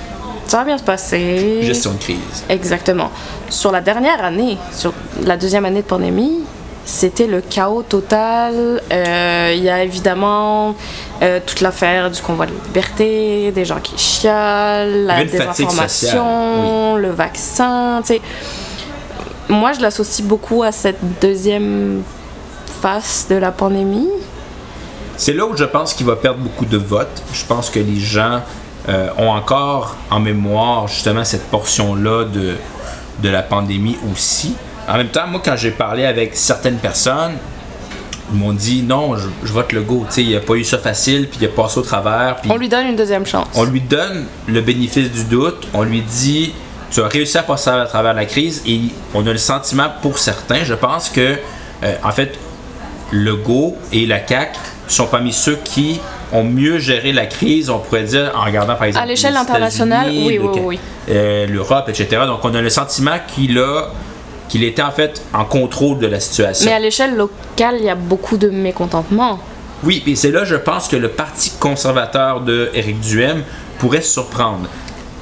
[0.50, 1.60] ça va bien se passer.
[1.62, 2.44] Gestion de crise.
[2.50, 3.12] Exactement.
[3.52, 6.40] Sur la dernière année, sur la deuxième année de pandémie,
[6.86, 8.82] c'était le chaos total.
[8.92, 10.76] Euh, Il y a évidemment
[11.22, 18.02] euh, toute l'affaire du convoi de liberté, des gens qui chialent, la désinformation, le vaccin.
[18.04, 18.22] tu sais.
[19.50, 22.02] Moi, je l'associe beaucoup à cette deuxième
[22.82, 24.10] face de la pandémie.
[25.16, 27.22] C'est là où je pense qu'il va perdre beaucoup de votes.
[27.34, 28.42] Je pense que les gens
[28.90, 32.56] euh, ont encore en mémoire justement cette portion-là de,
[33.22, 34.56] de la pandémie aussi.
[34.88, 37.34] En même temps, moi, quand j'ai parlé avec certaines personnes,
[38.32, 40.06] ils m'ont dit non, je, je vote le go.
[40.08, 42.38] Tu sais, il a pas eu ça facile, puis il a passé au travers.
[42.42, 43.48] Puis On lui donne une deuxième chance.
[43.56, 46.54] on lui donne le bénéfice du doute, on lui dit
[46.92, 48.82] tu as réussi à passer à travers la crise et
[49.14, 51.38] on a le sentiment pour certains, je pense que
[51.84, 52.38] euh, en fait
[53.12, 54.56] Legault et la CAC
[54.88, 56.00] sont parmi ceux qui
[56.32, 60.08] ont mieux géré la crise, on pourrait dire en regardant par exemple À l'échelle internationale,
[60.10, 60.80] oui, le oui, oui.
[61.10, 62.24] euh, l'Europe, etc.
[62.26, 63.88] Donc on a le sentiment qu'il a
[64.48, 66.66] qu'il était en fait en contrôle de la situation.
[66.66, 69.40] Mais à l'échelle locale, il y a beaucoup de mécontentement.
[69.84, 73.44] Oui, et c'est là, je pense que le Parti conservateur de Éric Duhem
[73.78, 74.68] pourrait se surprendre.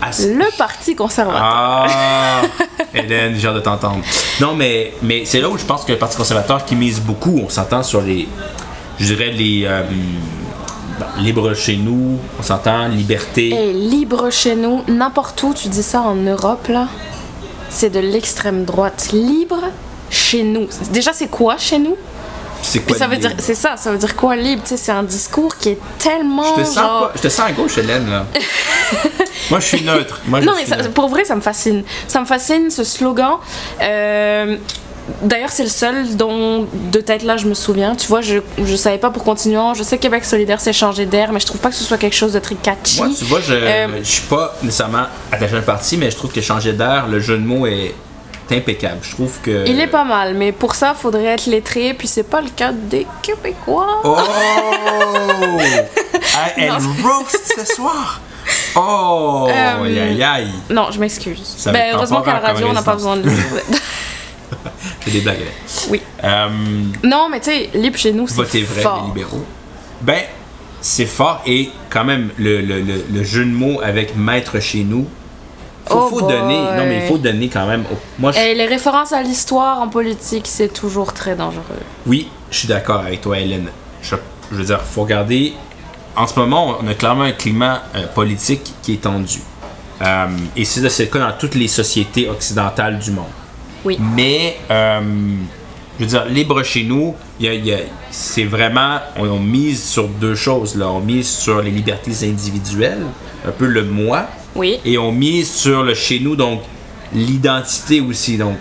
[0.01, 1.41] À Le Parti conservateur.
[1.43, 2.41] Ah,
[2.93, 4.01] Hélène, j'ai hâte de t'entendre.
[4.39, 7.41] Non, mais, mais c'est là où je pense que le Parti conservateur qui mise beaucoup,
[7.43, 8.27] on s'entend sur les,
[8.99, 9.83] je dirais les euh,
[11.19, 13.49] libre chez nous, on s'entend liberté.
[13.49, 16.88] Et libre chez nous, n'importe où, tu dis ça en Europe, là,
[17.69, 19.10] c'est de l'extrême droite.
[19.13, 19.62] Libre
[20.10, 20.67] chez nous.
[20.91, 21.95] Déjà, c'est quoi chez nous?
[22.63, 23.27] C'est Puis quoi ça veut libre?
[23.29, 24.63] dire, c'est ça, ça veut dire quoi libre?
[24.63, 26.55] Tu sais, c'est un discours qui est tellement.
[26.55, 28.25] Je te, sens genre- pas- je te sens à gauche, Hélène, là.
[29.51, 30.19] Moi, je suis neutre.
[30.27, 30.91] Moi, je Non, mais suis ça- neutre.
[30.91, 31.83] pour vrai, ça me fascine.
[32.07, 33.33] Ça me fascine ce slogan.
[33.81, 34.57] Euh,
[35.21, 37.95] D'ailleurs, c'est le seul dont de tête là je me souviens.
[37.95, 39.57] Tu vois, je, je savais pas pour continuer.
[39.75, 41.97] Je sais que Québec solidaire s'est changé d'air, mais je trouve pas que ce soit
[41.97, 42.97] quelque chose de très catchy.
[43.01, 46.15] Moi, tu vois, je, Euh, je suis pas nécessairement attaché à un parti, mais je
[46.17, 47.93] trouve que changer d'air, le jeu de mots est
[48.51, 48.99] impeccable.
[49.01, 49.67] Je trouve que.
[49.67, 52.71] Il est pas mal, mais pour ça, faudrait être lettré, puis c'est pas le cas
[52.71, 54.01] des Québécois.
[54.03, 54.17] Oh!
[56.57, 58.21] Elle roast ce soir!
[58.75, 59.47] Oh!
[59.49, 60.51] Euh, aïe aïe aïe!
[60.69, 61.57] Non, je m'excuse.
[61.65, 63.29] Ben, heureusement qu'à la radio, on n'a pas besoin de.
[63.29, 63.79] C'est
[65.19, 65.38] des blagues.
[65.89, 66.01] oui.
[66.23, 66.47] Euh,
[67.03, 69.01] Non, mais tu sais, libre chez nous, c'est votez vrai, fort.
[69.01, 69.45] les libéraux.
[70.01, 70.21] Ben,
[70.82, 74.84] c'est fort et quand même, le, le- le- le jeu de mots avec maître chez
[74.84, 75.08] nous,
[75.86, 76.56] faut, Oh faut donner.
[76.77, 77.84] Non, mais il faut donner quand même.
[78.19, 81.63] Moi, je- Et les références à l'histoire en politique, c'est toujours très dangereux.
[82.06, 83.69] Oui, je suis d'accord avec toi, Hélène.
[84.01, 84.15] Je,
[84.51, 85.53] je veux dire, faut regarder.
[86.15, 89.39] En ce moment, on a clairement un climat euh, politique qui est tendu.
[90.01, 93.25] Euh, et c'est le cas dans toutes les sociétés occidentales du monde.
[93.88, 93.97] Oui.
[94.15, 95.02] Mais, euh,
[95.97, 97.15] je veux dire, libre chez nous,
[98.12, 99.00] c'est vraiment.
[99.17, 100.76] On, on mise sur deux choses.
[100.76, 100.89] Là.
[100.89, 103.06] On mise sur les libertés individuelles,
[103.47, 104.80] un peu le moi, Oui.
[104.86, 106.62] et on mise sur le chez nous, donc
[107.13, 108.38] l'identité aussi.
[108.38, 108.58] Donc,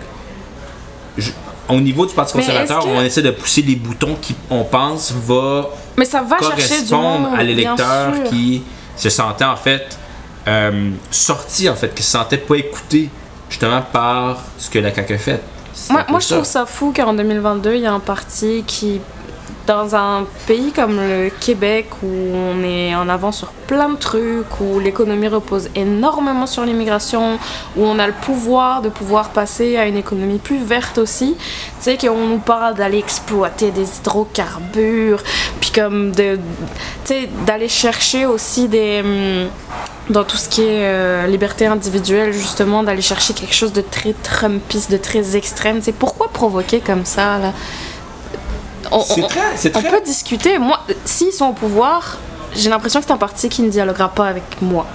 [1.17, 1.31] je-
[1.69, 5.11] au niveau du Parti conservateur, que- on essaie de pousser les boutons qui, on pense,
[5.11, 8.61] va Mais ça va chercher du correspondre monde, à l'électeur qui
[8.95, 9.97] se sentait en fait
[10.47, 13.09] euh, sorti, en fait, qui se sentait pas écouté
[13.49, 15.41] justement par ce que la CAQ a fait.
[15.89, 18.99] Moi, moi, je trouve ça fou qu'en 2022, il y a un parti qui,
[19.67, 24.61] dans un pays comme le Québec, où on est en avant sur plein de trucs,
[24.61, 27.37] où l'économie repose énormément sur l'immigration,
[27.75, 31.43] où on a le pouvoir de pouvoir passer à une économie plus verte aussi, tu
[31.81, 35.21] sais, qu'on nous parle d'aller exploiter des hydrocarbures,
[35.59, 36.39] puis comme de,
[37.45, 39.01] d'aller chercher aussi des...
[39.03, 39.49] hum,
[40.09, 44.13] dans tout ce qui est euh, liberté individuelle, justement, d'aller chercher quelque chose de très
[44.13, 45.81] Trumpiste, de très extrême.
[45.81, 47.51] C'est pourquoi provoquer comme ça, là?
[48.91, 50.57] On, on- très- on très- peut discuter.
[50.59, 52.17] Moi, s'ils sont au pouvoir,
[52.55, 54.85] j'ai l'impression que c'est un parti qui ne dialoguera pas avec moi.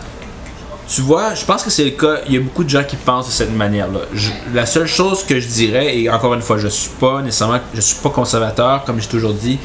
[0.89, 2.17] Tu vois, je pense que c'est le cas.
[2.27, 4.01] Il y a beaucoup de gens qui pensent de cette manière-là.
[4.53, 7.81] La seule chose que je dirais, et encore une fois, je suis pas nécessairement, je
[7.81, 9.59] suis pas conservateur, comme j'ai toujours dit.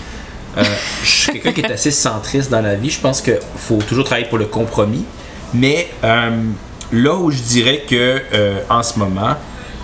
[0.58, 0.63] Euh,
[1.04, 2.90] je suis quelqu'un qui est assez centriste dans la vie.
[2.90, 5.04] Je pense qu'il faut toujours travailler pour le compromis.
[5.54, 6.30] Mais euh,
[6.94, 9.36] là où je dirais que euh, en ce moment,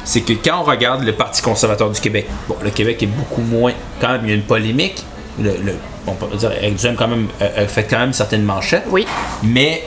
[0.06, 3.42] c'est que quand on regarde le Parti conservateur du Québec, bon, le Québec est beaucoup
[3.42, 3.72] moins.
[4.02, 5.04] Quand même, il y a une polémique.
[5.40, 8.44] Le, le- on peut dire, Éric Duhem quand même euh, euh, fait quand même certaines
[8.44, 8.84] manchettes.
[8.90, 9.08] Oui.
[9.42, 9.84] Mais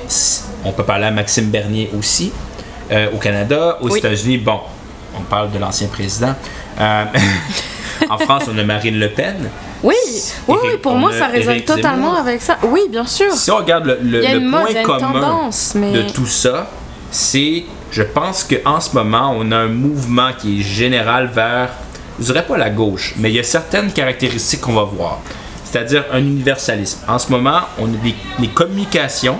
[0.64, 2.32] on peut parler à Maxime Bernier aussi.
[2.90, 3.98] Euh, au Canada, aux Oui.
[3.98, 4.60] États-Unis, bon,
[5.18, 6.34] on parle de l'ancien président.
[6.80, 7.04] Euh,
[8.10, 9.50] en France, on a Marine Le Pen.
[9.82, 9.94] Oui,
[10.48, 12.18] oui, oui, pour moi, ça résonne totalement Zemmour.
[12.18, 12.58] avec ça.
[12.64, 13.32] Oui, bien sûr.
[13.32, 16.70] Si on regarde le, le- mode, point commun tendance, mais- de tout ça,
[17.10, 21.70] c'est, je pense qu'en ce moment, on a un mouvement qui est général vers,
[22.18, 25.18] je dirais pas la gauche, mais il y a certaines caractéristiques qu'on va voir.
[25.64, 27.00] C'est-à-dire un universalisme.
[27.08, 29.38] En ce moment, on a des, les communications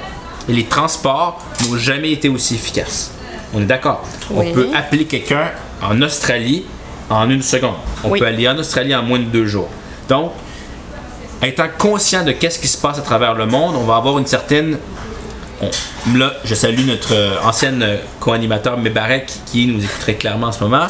[0.49, 3.13] et les transports n'ont jamais été aussi efficaces.
[3.55, 4.05] On est d'accord?
[4.31, 4.47] Oui.
[4.49, 5.51] On peut appeler quelqu'un
[5.83, 6.65] en Australie
[7.09, 7.77] en une seconde.
[8.05, 8.19] On Oui.
[8.19, 9.69] peut aller en Australie en moins de deux jours.
[10.09, 10.33] Donc,
[11.43, 14.27] étant conscient de qu'est-ce qui se passe à travers le monde, on va avoir une
[14.27, 14.79] certaine.
[15.63, 20.53] On- là, je salue notre euh, ancienne euh, co-animateur Mébarek qui nous écouterait clairement en
[20.53, 20.87] ce moment.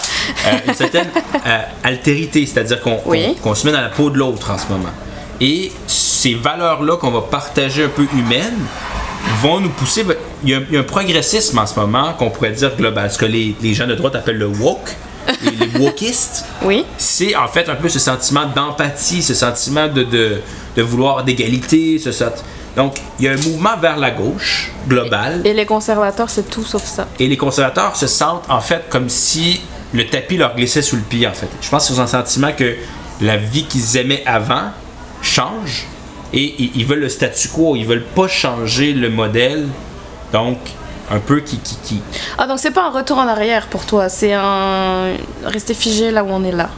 [0.46, 1.08] Euh, une certaine
[1.46, 3.34] euh, altérité, c'est-à-dire qu'on Oui.
[3.54, 4.90] se met dans la peau de l'autre en ce moment.
[5.40, 8.58] Et ces valeurs-là qu'on va partager un peu humaines
[9.42, 10.04] vont nous pousser.
[10.44, 13.10] Il y a, il y a un progressisme en ce moment qu'on pourrait dire global,
[13.10, 14.94] ce que les, les gens de droite appellent le woke,
[15.42, 16.84] les, les wokistes Oui.
[16.96, 20.40] c'est en fait un peu ce sentiment d'empathie, ce sentiment de, de,
[20.76, 21.98] de vouloir d'égalité.
[21.98, 22.10] Ce,
[22.76, 26.48] Donc, il y a un mouvement vers la gauche, global, et, Et les conservateurs, c'est
[26.50, 27.08] tout sauf ça.
[27.18, 29.62] les conservateurs se sentent en fait comme si
[29.92, 31.48] le tapis leur glissait sous le pied, en fait.
[31.60, 32.76] Je pense qu'ils ont un sentiment que
[33.20, 34.70] la vie qu'ils aimaient avant
[35.22, 35.86] change
[36.32, 39.66] et ils, ils veulent le statu quo, ils veulent pas changer le modèle.
[40.32, 40.58] Donc,
[41.10, 41.58] un peu qui.
[41.58, 42.02] qui, qui
[42.36, 45.14] Ah, donc c'est pas un retour en arrière pour toi, c'est un.
[45.44, 46.70] rester figé là où on est là.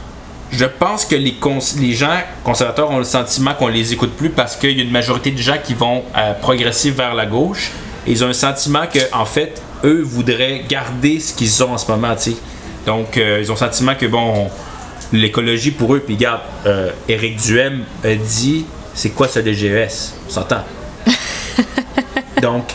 [0.51, 4.29] Je pense que les, cons- les gens conservateurs ont le sentiment qu'on les écoute plus
[4.29, 7.71] parce qu'il y a une majorité de gens qui vont euh, progresser vers la gauche.
[8.07, 11.77] Et ils ont un sentiment que, en fait, eux voudraient garder ce qu'ils ont en
[11.77, 12.37] ce moment, tu sais.
[12.85, 14.49] Donc, euh, ils ont le sentiment que, bon, on-
[15.11, 20.31] l'écologie pour eux, puis regarde, euh, Éric Duhem a dit c'est quoi ce DGES On
[20.31, 20.63] s'entend.
[22.41, 22.65] Donc,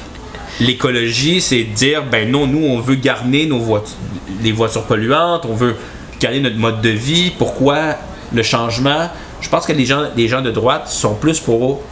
[0.60, 3.94] l'écologie, c'est dire, ben non, nous, on veut garder nos voitures,
[4.42, 5.76] les voitures polluantes, on veut
[6.20, 7.33] garder notre mode de vie.
[7.38, 7.96] Pourquoi
[8.33, 9.09] le changement
[9.40, 11.83] Je pense que les gens, les gens de droite sont plus pour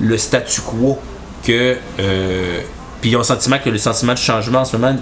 [0.00, 0.98] le statu quo
[1.44, 1.76] que.
[2.00, 2.60] euh,
[3.00, 4.96] puis ils ont le sentiment que le sentiment de changement en ce moment,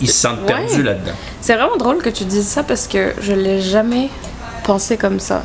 [0.00, 0.46] ils, se sentent Ouais.
[0.46, 1.12] perdus là-dedans.
[1.40, 4.08] C'est vraiment drôle que tu dises ça parce que je l'ai jamais
[4.64, 5.42] pensé comme ça.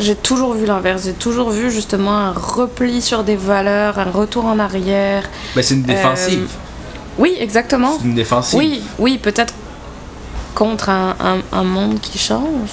[0.00, 1.02] J'ai toujours vu l'inverse.
[1.04, 5.24] J'ai toujours vu justement un repli sur des valeurs, un retour en arrière.
[5.54, 6.48] Ben, c'est une défensive.
[7.18, 7.96] Oui, exactement.
[7.98, 8.58] C'est une défensive.
[8.58, 9.52] Oui, oui, peut-être
[10.58, 11.14] contre un,
[11.52, 12.70] un- monde qui change?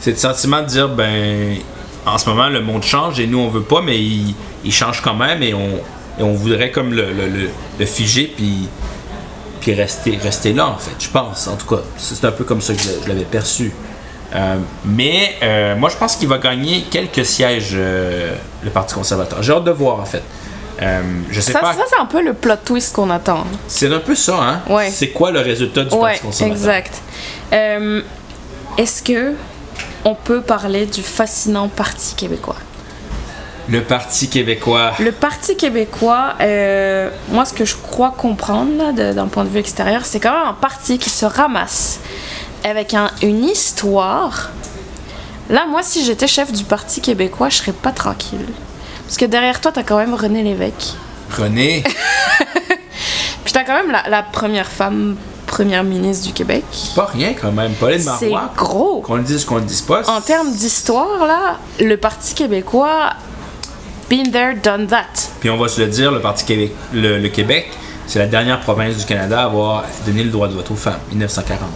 [0.00, 1.56] C'est le sentiment de dire, ben,
[2.04, 5.00] en ce moment, le monde change et nous, on veut pas, mais il, il change
[5.00, 5.70] quand même et on,
[6.18, 8.68] et on voudrait comme le, le, le- le figer puis,
[9.60, 11.48] puis rester, rester là, en fait, je pense.
[11.48, 13.72] En tout cas, c'est un peu comme ça que je, je l'avais perçu.
[14.34, 19.42] Euh, mais euh, moi, je pense qu'il va gagner quelques sièges, euh, le Parti conservateur.
[19.42, 20.22] J'ai hâte de voir, en fait.
[20.80, 21.72] Euh, je sais Ça, pas.
[21.72, 23.44] ça c'est un peu le plot twist qu'on attend.
[23.66, 24.60] C'est un peu ça, hein?
[24.68, 24.90] Ouais.
[24.90, 26.56] C'est quoi le résultat du Ouais, Parti conservateur?
[26.56, 27.02] exact.
[27.52, 28.02] Euh,
[28.76, 29.34] Est-ce que
[30.04, 32.56] on peut parler du fascinant Parti québécois?
[33.68, 34.92] Le Parti québécois.
[35.00, 40.06] Le Parti québécois, euh, moi, ce que je crois comprendre d'un point de vue extérieur,
[40.06, 41.98] c'est quand même un parti qui se ramasse
[42.64, 44.50] avec un- une histoire.
[45.50, 48.46] Là, moi, si j'étais chef du Parti québécois, je serais pas tranquille.
[49.08, 50.92] Parce que derrière toi, t'as quand même René Lévesque.
[51.34, 51.82] René?
[53.44, 55.16] Puis t'as quand même la, la première femme
[55.46, 56.62] première ministre du Québec.
[56.94, 57.72] Pas rien quand même.
[57.72, 58.52] Pauline C'est Marois.
[58.54, 59.00] gros.
[59.00, 60.02] Qu'on le dise, qu'on le dise pas.
[60.08, 63.14] En termes d'histoire, là, le Parti québécois,
[64.10, 65.06] been there, done that.
[65.40, 67.70] Puis on va se le dire, le Parti Québec, le, le Québec,
[68.06, 71.00] c'est la dernière province du Canada à avoir donné le droit de vote aux femmes,
[71.10, 71.66] 1940.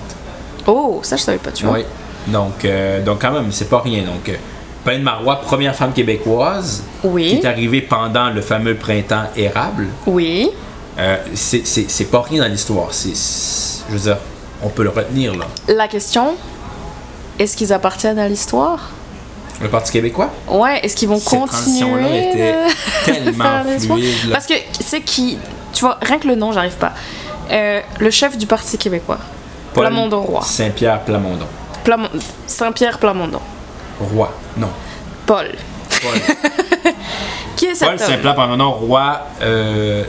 [0.66, 1.78] Oh, ça, je savais pas, tu vois.
[1.78, 1.84] Oui.
[2.26, 4.02] Donc, euh, donc quand même, c'est pas rien.
[4.02, 4.36] Donc, euh,
[4.84, 7.28] Pauline Marois, première femme québécoise, Oui.
[7.28, 10.50] qui est arrivée pendant le fameux printemps érable, Oui.
[10.98, 12.88] euh, c'est- pas rien dans l'histoire.
[12.92, 14.16] Je veux dire,
[14.62, 15.46] on peut le retenir là.
[15.68, 16.34] La question,
[17.38, 18.90] est-ce qu'ils appartiennent à l'histoire?
[19.60, 24.32] Le Parti québécois, Ouais, est-ce qu'ils vont Cette continuer était de tellement fluide, là.
[24.32, 25.38] Parce que c'est qui
[25.72, 26.92] Tu vois, rien que le nom, j'arrive pas.
[27.50, 29.18] Euh, le chef du Parti québécois.
[29.72, 30.42] Paul Plamondon Roi.
[30.44, 31.46] Saint-Pierre Plamondon.
[31.84, 32.10] Plamon-
[32.46, 33.40] Saint-Pierre Plamondon.
[34.00, 34.32] Roi.
[34.56, 34.68] Non.
[35.26, 35.46] Paul.
[36.02, 36.20] Paul.
[37.56, 38.20] Qui est cet Paul, c'est un homme?
[38.20, 40.04] Plan par un nom roi euh,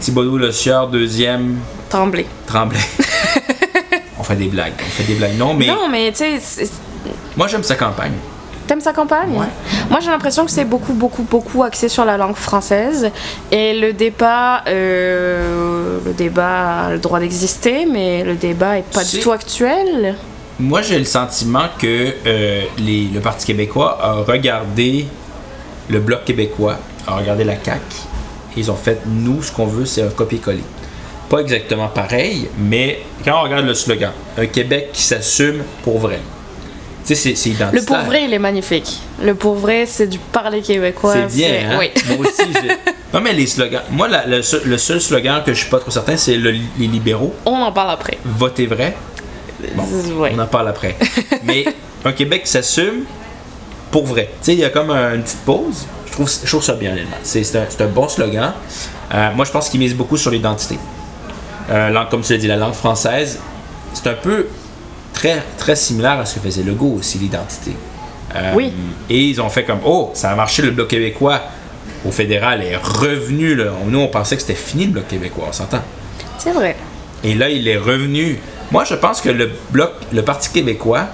[0.00, 2.26] Thibaudot Le Sieur, deuxième, Tremblay.
[2.46, 2.80] Tremblay.
[4.18, 4.72] on fait des blagues.
[4.80, 5.36] On fait des blagues.
[5.36, 6.70] Non, mais Non, mais tu sais,
[7.36, 8.12] moi, j'aime sa campagne.
[8.66, 9.30] t'aimes sa campagne?
[9.32, 9.46] Ouais.
[9.90, 13.10] Moi, j'ai l'impression que c'est beaucoup, beaucoup, beaucoup axé sur la langue française.
[13.50, 19.04] Et le débat, euh, le débat a le droit d'exister, mais le débat est pas
[19.04, 20.16] du tout actuel.
[20.62, 25.06] Moi, j'ai le sentiment que euh, les- le Parti québécois a regardé
[25.88, 27.80] le Bloc québécois, a regardé la CAQ,
[28.56, 30.62] et ils ont fait, nous, ce qu'on veut, c'est un copier-coller.
[31.28, 36.20] Pas exactement pareil, mais quand on regarde le slogan, un Québec qui s'assume pour vrai.
[37.04, 37.72] Tu sais, c'est- identitaire.
[37.72, 39.00] Le pour vrai, il est magnifique.
[39.20, 41.14] Le pour vrai, c'est du parler québécois.
[41.28, 41.76] C'est bien, hein?
[41.80, 41.90] Oui.
[42.16, 42.68] Moi aussi, j'ai...
[43.12, 43.82] Non, mais les slogans...
[43.90, 46.52] Moi, la- le, seul, le seul slogan que je suis pas trop certain, c'est le-
[46.78, 47.34] les libéraux.
[47.44, 48.16] On en parle après.
[48.24, 48.94] Votez vrai.
[49.74, 49.84] Bon,
[50.20, 50.32] Ouais.
[50.34, 50.96] on en parle après.
[51.44, 51.64] Mais
[52.04, 53.04] un Québec qui s'assume
[53.90, 54.30] pour vrai.
[54.40, 55.86] Tu sais, il y a comme un- une petite pause.
[56.06, 57.16] Je trouve, je trouve ça bien, honnêtement.
[57.22, 58.52] C'est un, bon slogan.
[59.14, 60.78] Euh, moi, je pense qu'il mise beaucoup sur l'identité.
[61.70, 63.38] Euh, comme tu l'as dit, la langue française,
[63.94, 64.46] c'est un peu
[65.14, 67.72] très, très similaire à ce que faisait Legault aussi, l'identité.
[68.34, 68.72] Euh, Oui.
[69.08, 71.40] Et ils ont fait comme, oh, ça a marché, le Bloc québécois
[72.06, 73.54] au fédéral est revenu.
[73.54, 73.66] Là.
[73.86, 75.82] Nous, on pensait que c'était fini, le Bloc québécois, on s'entend.
[76.38, 76.76] C'est vrai.
[77.24, 78.38] Et là, il est revenu.
[78.72, 81.04] Moi, je pense que le bloc, le Parti québécois,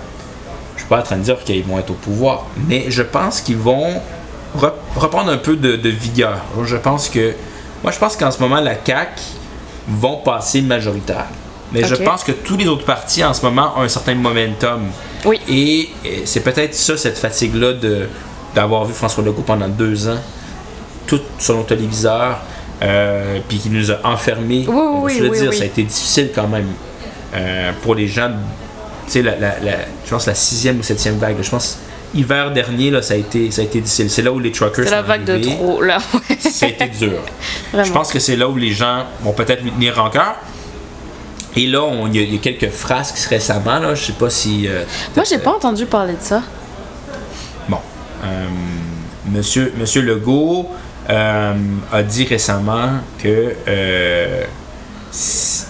[0.76, 3.40] je suis pas en train de dire qu'ils vont être au pouvoir, mais je pense
[3.40, 4.00] qu'ils vont
[4.56, 6.38] re- reprendre un peu de, de vigueur.
[6.64, 7.34] Je pense que,
[7.82, 9.20] moi, je pense qu'en ce moment, la CAQ
[9.88, 11.26] vont passer majoritaire.
[11.72, 14.84] Mais je pense que tous les autres partis en ce moment ont un certain momentum.
[15.24, 15.40] Oui.
[15.48, 18.08] Et, et c'est peut-être ça, cette fatigue-là de,
[18.54, 20.20] d'avoir vu François Legault pendant deux ans,
[21.08, 22.38] tout sur nos téléviseurs,
[22.82, 24.64] euh, puis qui nous a enfermés.
[24.68, 26.68] Oui, oui, le oui, dire, ça a été difficile quand même
[27.34, 28.30] euh, pour les gens.
[29.06, 31.36] Tu sais, la, la- la- je pense la sixième ou septième vague.
[31.36, 31.78] là, je pense
[32.14, 34.10] hiver dernier, là, ça a été, ça a été difficile.
[34.10, 35.98] C'est là où les truckers C'est la vague de trop, là.
[36.40, 37.18] Ça a été dur.
[37.72, 37.84] Vraiment.
[37.86, 40.34] Je pense que c'est là où les gens vont peut-être lui tenir encore.
[41.56, 43.78] Et là, il y, y a quelques frasques récemment.
[43.78, 44.66] Là, je sais pas si.
[44.68, 44.84] euh,
[45.16, 46.42] Moi, j'ai pas entendu parler de ça.
[47.68, 47.78] Bon.
[48.24, 48.46] Euh,
[49.30, 50.68] Monsieur, Monsieur Legault
[51.10, 51.54] euh,
[51.92, 52.90] a dit récemment
[53.22, 53.54] que.
[55.10, 55.64] si-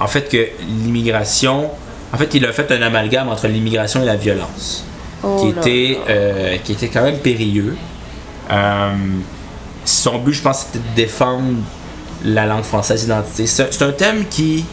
[0.00, 0.48] en fait, que
[0.84, 1.70] l'immigration.
[2.12, 4.84] En fait, il a fait un amalgame entre l'immigration et la violence.
[5.22, 7.76] Oh qui, était, euh, qui était quand même périlleux.
[8.50, 8.90] Euh,
[9.84, 11.54] son but, je pense, c'était de défendre
[12.24, 13.46] la langue française identité.
[13.46, 14.64] C'est un- thème qui.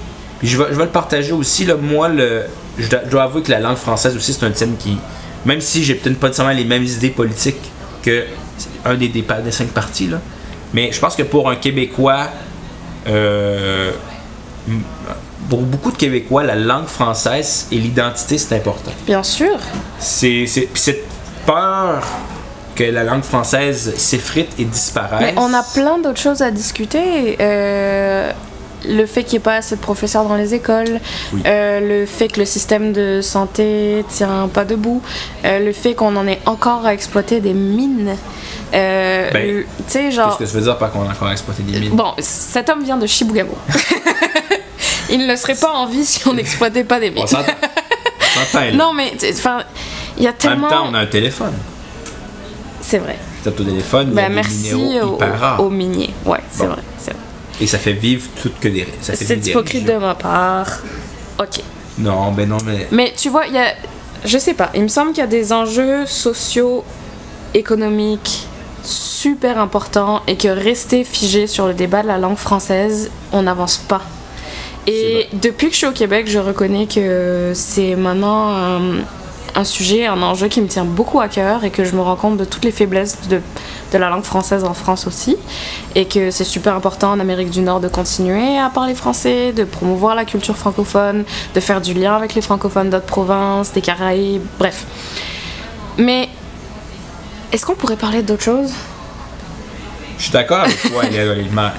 [0.44, 1.66] Je vais, je vais le partager aussi.
[1.66, 2.44] Là, moi, le,
[2.78, 4.98] je, dois, je dois avouer que la langue française aussi, c'est un thème qui.
[5.46, 8.26] Même si j'ai peut-être pas nécessairement les mêmes idées politiques que
[8.86, 10.20] un des, des, des cinq partis, là,
[10.74, 12.28] mais je pense que pour un Québécois.
[13.08, 13.92] euh,
[15.50, 19.58] pour beaucoup de Québécois, la langue française et l'identité, c'est important Bien sûr.
[20.00, 21.06] c'est cette
[21.46, 22.04] peur
[22.76, 25.34] que la langue française s'effrite et disparaisse.
[25.36, 27.38] Mais on a plein d'autres choses à discuter.
[27.40, 28.32] Euh,
[28.88, 31.00] le fait qu'il n'y ait pas assez de professeurs dans les écoles,
[31.34, 31.42] Oui.
[31.46, 35.02] euh, le fait que le système de santé tient pas debout,
[35.46, 38.16] euh, le fait qu'on en ait encore à exploiter des mines.
[38.74, 40.38] Euh, Ben, tu sais, Qu'est-ce genre.
[40.38, 41.92] que ça veut dire par qu'on a encore exploité des mines?
[41.96, 43.58] Bon, cet homme vient de Chibougamau.
[45.10, 47.24] Il ne serait pas en vie si on n'exploitait pas des mines.
[47.24, 47.52] On s'entend.
[47.52, 47.68] On.
[48.74, 49.60] Non, mais enfin,
[50.18, 50.68] il y a En tellement.
[50.68, 51.54] même temps, on a un téléphone.
[52.82, 53.18] C'est vrai.
[53.44, 55.60] Tu au téléphone, il y a Ben, des merci minéraux aux, hyper rares.
[55.64, 56.14] aux miniers.
[56.26, 56.70] Ouais, c'est Bon.
[56.74, 56.82] vrai.
[56.98, 57.20] C'est vrai.
[57.62, 60.80] Et ça fait vivre tout que des C'est hypocrite de ma part.
[61.40, 61.62] Ok.
[62.00, 62.88] Non, ben non, mais.
[62.92, 63.74] Mais tu vois, il y a.
[64.26, 66.84] Je sais pas, il me semble qu'il y a des enjeux sociaux,
[67.54, 68.48] économiques
[68.84, 73.78] super importants et que rester figé sur le débat de la langue française, on n'avance
[73.78, 74.02] pas.
[74.86, 78.82] Et depuis que je suis au Québec, je reconnais que c'est maintenant
[79.56, 82.16] un sujet, un enjeu qui me tient beaucoup à cœur et que je me rends
[82.16, 83.42] compte de toutes les faiblesses de,
[83.98, 85.38] la langue française en France aussi.
[85.96, 89.64] Et que c'est super important en Amérique du Nord de continuer à parler français, de
[89.64, 94.44] promouvoir la culture francophone, de faire du lien avec les francophones d'autres provinces, des Caraïbes,
[94.58, 94.86] bref.
[95.98, 96.30] Mais
[97.52, 98.72] est-ce qu'on pourrait parler d'autre chose?
[100.18, 101.04] Je suis d'accord avec toi.
[101.06, 101.20] Tu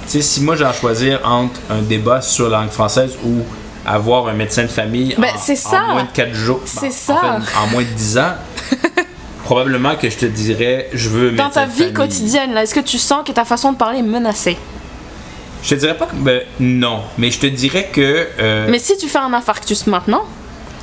[0.07, 3.43] sais, si moi j'ai à choisir entre un débat sur la langue française ou
[3.87, 7.15] avoir un médecin de famille Ben, en, moins de 4 jours, C'est ça.
[7.15, 8.33] En, fait, en moins de 10 ans,
[9.45, 11.93] probablement que je te dirais, je veux Dans ta vie famille.
[11.93, 14.57] quotidienne, là, est-ce que tu sens que ta façon de parler est menacée?
[15.63, 16.15] Je te dirais pas que.
[16.15, 18.29] ben, non, mais je te dirais que.
[18.39, 20.25] euh, Mais si tu fais un infarctus maintenant,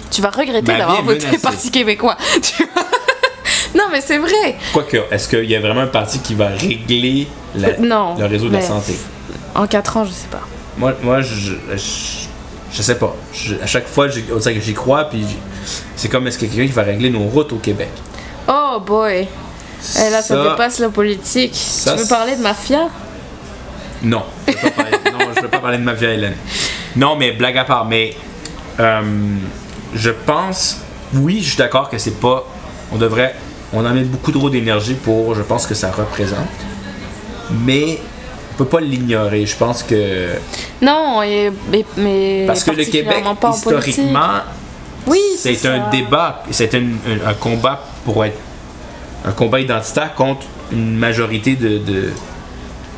[0.10, 1.28] tu vas regretter d'avoir voté.
[1.42, 2.18] Parti québécois.
[3.74, 4.58] Non, mais c'est vrai.
[4.74, 7.26] Quoique, est-ce qu'il y a vraiment un parti qui va régler
[7.56, 8.94] la- Euh, non, le réseau de la mais- santé?
[9.56, 10.42] En 4 ans, je sais pas.
[10.78, 11.82] Moi, moi je, je,
[12.74, 13.16] je sais pas.
[13.34, 15.26] Je- à chaque fois, j'y- on dirait que j'y crois, puis
[15.96, 17.90] c'est comme est-ce qu'il y a quelqu'un qui va régler nos routes au Québec?
[18.48, 19.28] Oh, boy.
[19.98, 21.56] Eh, là, ça, Ça- dépasse la politique.
[21.56, 22.88] ça, tu veux parler de mafia?
[24.04, 26.36] Non, je veux pas parler, non, je veux pas parler de ma vieille Hélène.
[26.96, 28.16] Non, mais blague à part, mais
[28.80, 29.02] euh,
[29.94, 30.78] je pense,
[31.14, 32.44] oui, je suis d'accord que c'est pas,
[32.92, 33.36] on devrait,
[33.74, 36.48] on en met beaucoup trop d'énergie pour, je pense que ça représente,
[37.52, 38.00] mais
[38.64, 39.46] peut pas l'ignorer.
[39.46, 40.30] Je pense que
[40.82, 44.42] Non, et, mais, mais parce que le Québec historiquement,
[45.08, 48.38] Oui, c'est un débat, c'est un, un- un combat pour être
[49.26, 52.12] un combat identitaire contre une majorité de, de tu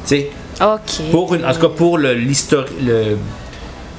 [0.06, 0.30] sais.
[0.62, 1.10] Ok.
[1.12, 3.18] Pour une, en tout cas, pour le, l'histori- le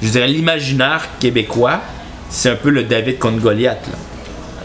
[0.01, 1.79] je dirais l'imaginaire québécois,
[2.29, 3.85] c'est un peu le David contre Goliath.
[3.87, 3.97] Là.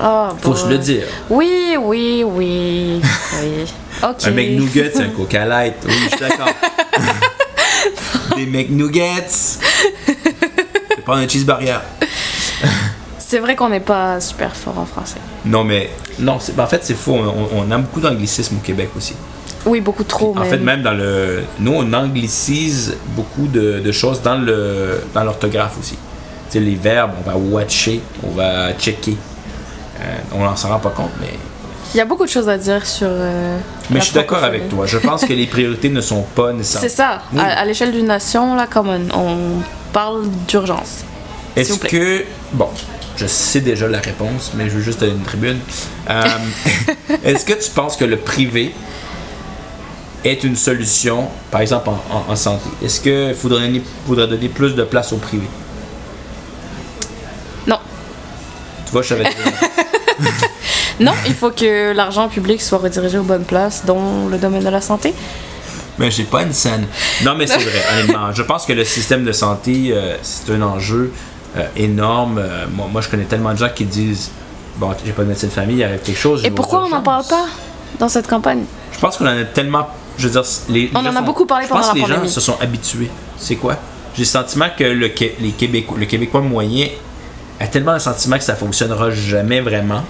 [0.02, 1.04] Ah, Faut se le dire.
[1.28, 3.00] Oui, oui, oui.
[3.42, 3.64] oui.
[4.02, 4.24] Ok.
[4.24, 5.74] Un McNugget, c'est un Coca Light.
[5.84, 6.46] Oui, je suis d'accord.
[8.40, 9.58] Des McNuggets.
[10.06, 10.12] Je
[10.96, 11.80] vais prendre un cheeseburger.
[13.18, 15.20] C'est vrai qu'on n'est pas super fort en français.
[15.44, 17.12] Non, mais non, c'est, en fait, c'est faux.
[17.14, 19.14] On, on a beaucoup d'anglicisme au Québec aussi.
[19.66, 20.32] Oui, beaucoup trop.
[20.36, 20.48] En même.
[20.48, 21.44] fait, même dans le.
[21.58, 25.96] Nous, on anglicise beaucoup de, de choses dans, le, dans l'orthographe aussi.
[26.50, 29.16] Tu sais, les verbes, on va watcher, on va checker.
[30.00, 31.38] Euh, on n'en s'en rend pas compte, mais.
[31.92, 33.08] Il y a beaucoup de choses à dire sur.
[33.10, 33.58] euh,
[33.90, 34.86] Mais la je suis d'accord avec toi.
[34.86, 36.80] Je pense que les priorités ne sont pas nécessaires.
[36.82, 37.22] C'est ça.
[37.32, 37.40] Oui.
[37.40, 39.36] À, à l'échelle d'une nation, là, comme on, on
[39.92, 40.98] parle d'urgence.
[41.56, 42.24] Est-ce que.
[42.52, 42.68] Bon,
[43.16, 45.58] je sais déjà la réponse, mais je veux juste donner une tribune.
[46.08, 46.22] Euh,
[47.24, 48.72] Est-ce que tu penses que le privé
[50.24, 52.68] est une solution, par exemple en, en- en santé?
[52.84, 55.46] Est-ce qu'il faudrait, donner- faudrait donner plus de place au privé?
[57.66, 57.78] Non.
[58.86, 59.24] Tu vois, je savais.
[61.00, 64.68] Non, il faut que l'argent public soit redirigé aux bonnes places, dont le domaine de
[64.68, 65.14] la santé.
[65.98, 66.86] Mais j'ai pas une scène.
[67.24, 68.32] Non, mais c'est vrai, honnêtement.
[68.32, 71.12] Je pense que le système de santé, euh, c'est un enjeu
[71.56, 72.38] euh, énorme.
[72.38, 74.30] Euh, moi, moi, je connais tellement de gens qui disent
[74.76, 76.44] Bon, j'ai pas de médecin de famille, il arrive quelque chose.
[76.44, 77.46] Et pourquoi on n'en parle pas
[77.98, 78.64] dans cette campagne?
[78.92, 79.88] Je pense qu'on en a tellement.
[80.16, 82.22] Je veux dire, les, On en a beaucoup parlé Je pense pendant que la les
[82.22, 83.10] gens se sont habitués.
[83.38, 83.76] C'est quoi?
[84.14, 86.88] J'ai le sentiment que le, Qué- les Québécois, le Québécois moyen
[87.58, 90.02] a tellement le sentiment que ça fonctionnera jamais vraiment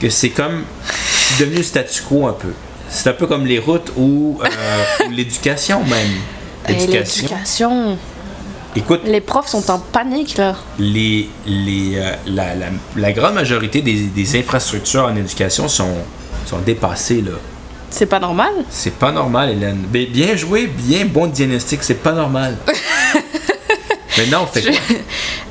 [0.00, 0.64] que c'est comme.
[1.08, 2.52] C'est devenu statu quo un peu.
[2.88, 4.48] C'est un peu comme les routes ou, euh,
[5.10, 6.08] l'éducation même.
[6.68, 7.98] Et L'éducation.
[8.76, 10.54] Écoute, Les profs sont en panique, là.
[10.78, 15.94] les, les, euh, la, la, la grande majorité des, des infrastructures en éducation sont,
[16.46, 17.22] sont dépassées.
[17.22, 17.32] Là.
[17.90, 18.52] C'est pas normal?
[18.70, 19.86] C'est pas normal, Hélène.
[19.92, 22.56] Mais bien joué, bien bon diagnostic, c'est pas normal.
[24.18, 24.72] Maintenant, on fait quoi?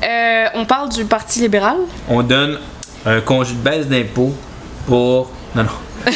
[0.08, 1.76] Euh, on parle du Parti libéral?
[2.08, 2.58] On donne
[3.06, 4.34] un congé de baisse d'impôts
[4.86, 5.30] pour.
[5.54, 6.12] Non, non.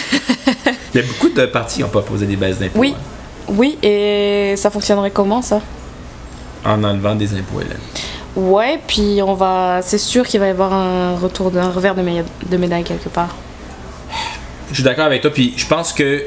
[0.94, 2.78] Il y a beaucoup de partis qui n'ont pas posé des baisses d'impôts.
[2.78, 2.94] Oui.
[3.48, 5.60] Oui, et ça fonctionnerait comment, ça?
[6.64, 7.78] Hein, en enlevant des impôts, Hélène.
[8.36, 9.80] Ouais, puis on va.
[9.82, 13.08] C'est sûr qu'il va y avoir un retour d'un revers de, médaille- de médaille quelque
[13.08, 13.34] part.
[14.70, 16.22] Je suis d'accord avec toi, puis je pense que.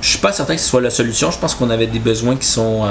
[0.00, 1.30] Je suis pas certain que ce soit la solution.
[1.30, 2.88] Je pense qu'on avait des besoins qui sont en,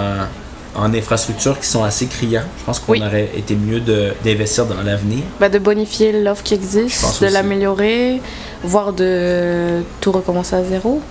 [0.75, 2.43] en infrastructure qui sont assez criants.
[2.59, 3.03] Je pense qu'on Oui.
[3.05, 5.23] aurait été mieux de- d'investir dans l'avenir.
[5.39, 8.21] Bah, de bonifier l'offre qui existe, de l'améliorer,
[8.63, 11.01] voire de tout recommencer à zéro.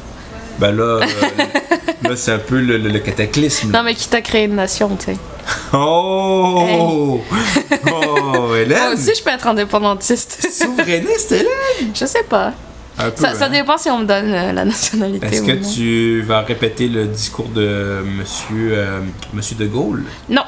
[0.59, 1.01] Ben là, euh,
[2.09, 3.71] là c'est un peu le, le- le cataclysme.
[3.71, 5.17] Non, mais quitte à créer une nation, tu sais.
[5.73, 7.21] Oh!
[7.93, 8.79] Oh, Hélène!
[8.79, 10.39] Moi aussi, je peux être indépendantiste.
[10.53, 11.93] Souverainiste, Hélène!
[11.95, 12.53] je sais pas.
[13.07, 13.51] Un peu, Ça, ça hein.
[13.51, 15.27] dépend si on me donne euh, la nationalité.
[15.27, 15.69] Est-ce que non.
[15.75, 19.01] tu vas répéter le discours de Monsieur, euh,
[19.33, 20.05] Monsieur de Gaulle?
[20.29, 20.43] Non.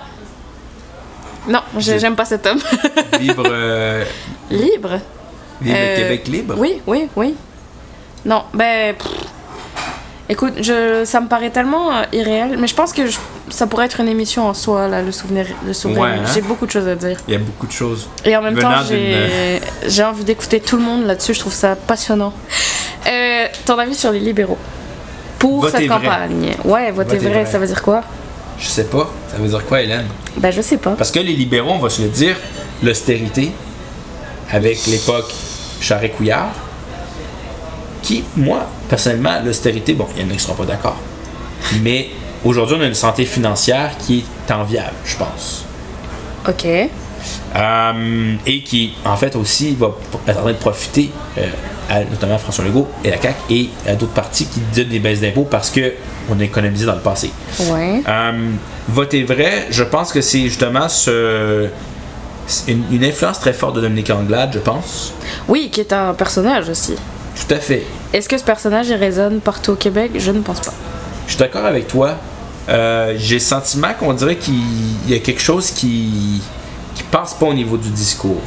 [1.49, 2.61] Non, j'aime pas cet homme.
[3.21, 4.05] Vivre, euh,
[4.51, 5.01] Libre?
[5.61, 6.55] vivre Euh, Québec libre?
[6.59, 7.35] Oui, oui, oui.
[8.25, 8.95] Non, ben.
[8.95, 9.09] pff.
[10.33, 13.19] Écoute, je, ça me paraît tellement euh, irréel, mais je pense que je-
[13.51, 15.45] ça pourrait être une émission en soi, là, le souvenir.
[15.67, 16.01] Le souvenir.
[16.01, 16.23] Ouais, hein?
[16.33, 17.19] J'ai beaucoup de choses à dire.
[17.29, 18.09] Il y a beaucoup de choses.
[18.25, 18.85] Et en même Venant temps,
[19.87, 22.33] j'ai envie d'écouter tout le monde là-dessus, je trouve ça passionnant.
[23.07, 24.57] Euh, ton avis sur les libéraux?
[25.39, 26.01] Pour Votez cette vrai.
[26.07, 26.55] campagne.
[26.65, 27.47] Ouais, Votez vrai, vrai.
[27.47, 28.03] ça veut dire quoi?
[28.59, 29.11] Je sais pas.
[29.31, 30.07] Ça veut dire quoi, Hélène?
[30.39, 30.93] Ben, je sais pas.
[30.93, 32.37] Parce que les libéraux, on va se le dire,
[32.83, 33.53] l'austérité,
[34.51, 35.31] avec l'époque
[35.83, 36.53] Charest-Couillard,
[38.03, 40.97] qui, moi, personnellement, l'austérité, bon, il y en a qui ne seront pas d'accord.
[41.83, 42.09] Mais
[42.45, 45.65] aujourd'hui, on a une santé financière qui est enviable, je pense.
[46.49, 46.67] Ok.
[47.55, 49.93] Euh, et qui, en fait, aussi va
[50.27, 51.47] être en train de profiter, euh,
[51.89, 54.99] à, notamment à François Legault et la CAQ, et à d'autres partis qui donnent des
[54.99, 57.31] baisses d'impôts parce qu'on a économisé dans le passé.
[57.61, 58.03] Ouais.
[58.09, 58.51] Euh,
[58.89, 61.69] voter vrai, je pense que c'est justement ce,
[62.67, 65.13] une, une influence très forte de Dominique Anglade, je pense.
[65.47, 66.97] Oui, qui est un personnage aussi.
[67.49, 67.83] Tout à fait.
[68.13, 70.13] Est-ce que ce personnage il résonne partout au Québec?
[70.17, 70.73] Je ne pense pas.
[71.27, 72.17] Je suis d'accord avec toi.
[72.69, 76.41] Euh, J'ai le sentiment qu'on dirait qu'il y a quelque chose qui
[76.95, 78.43] qui passe pas au niveau du discours.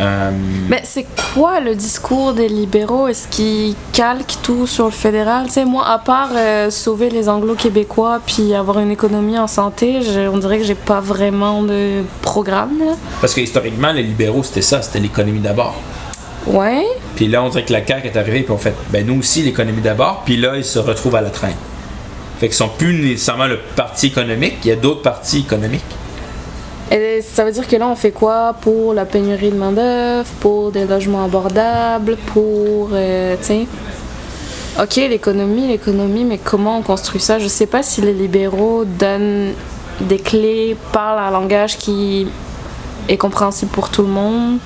[0.00, 0.30] Euh,
[0.68, 3.06] Mais c'est quoi le discours des libéraux?
[3.06, 5.46] Est-ce qu'ils calquent tout sur le fédéral?
[5.52, 10.26] Tu moi, à part euh, sauver les anglo-québécois puis avoir une économie en santé, je-
[10.28, 12.78] on dirait que j'ai pas vraiment de programme.
[12.78, 12.92] là.
[13.20, 15.76] parce que historiquement, les libéraux, c'était ça, c'était l'économie d'abord.
[16.46, 16.86] Ouais.
[17.16, 19.42] Puis là, on dirait que la CAQ est arrivée, puis on fait, ben nous aussi,
[19.42, 21.56] l'économie d'abord, puis là, ils se retrouvent à la traîne.
[22.38, 25.82] Fait qu'ils sont plus nécessairement le parti économique, il y a d'autres partis économiques.
[26.90, 30.70] Et ça veut dire que là, on fait quoi pour la pénurie de main-d'œuvre, pour
[30.70, 32.90] des logements abordables, pour.
[32.92, 33.66] euh, sais.
[34.80, 37.38] Ok, l'économie, l'économie, mais comment on construit ça?
[37.38, 39.52] Je sais pas si les libéraux donnent
[40.00, 42.28] des clés, parlent un langage qui
[43.08, 44.58] est compréhensible pour tout le monde.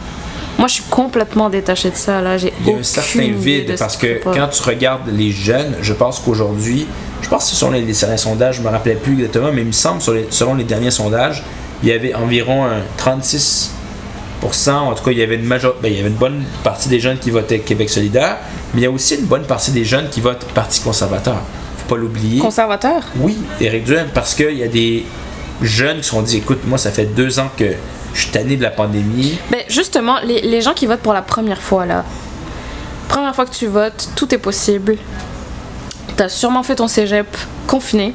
[0.60, 2.38] Moi, je suis complètement détachée de ça, là.
[2.38, 5.32] J'ai Il y a un certain vide de ce parce que quand tu regardes les
[5.32, 6.86] jeunes, je pense qu'aujourd'hui,
[7.22, 9.62] je pense que ce sont les, les derniers sondages, je me rappelais plus exactement, mais
[9.62, 11.42] il me semble, sur les- selon les derniers sondages,
[11.82, 13.70] il y avait environ un 36%
[14.72, 15.74] en tout cas, il y avait une major...
[15.82, 18.36] ben, il y avait une bonne partie des jeunes qui votaient Québec solidaire,
[18.74, 21.40] mais il y a aussi une bonne partie des jeunes qui votent Parti conservateur.
[21.78, 22.38] Faut pas l'oublier.
[22.40, 23.02] Conservateur?
[23.18, 25.04] Oui, Éric Duhem, parce qu'il y a des
[25.62, 27.64] jeunes qui se sont dit écoute, moi, ça fait deux ans que
[28.14, 29.38] je suis tanné de la pandémie.
[29.50, 32.04] Ben justement, les, les gens qui votent pour la première fois là,
[33.08, 34.96] première fois que tu votes, tout est possible.
[36.16, 37.26] T'as sûrement fait ton cégep
[37.66, 38.14] confiné.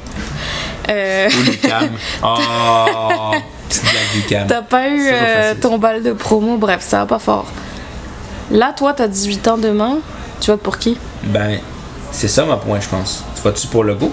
[0.88, 1.66] Euh, Ou.
[2.22, 3.32] Oh.
[4.28, 7.46] T'as pas eu euh, ton bal de promo, bref, ça va pas fort.
[8.50, 9.98] Là, toi, t'as 18 ans demain,
[10.40, 10.96] tu votes pour qui?
[11.24, 11.58] Ben,
[12.12, 13.24] c'est ça ma point, je pense.
[13.34, 14.12] Tu votes-tu pour le go?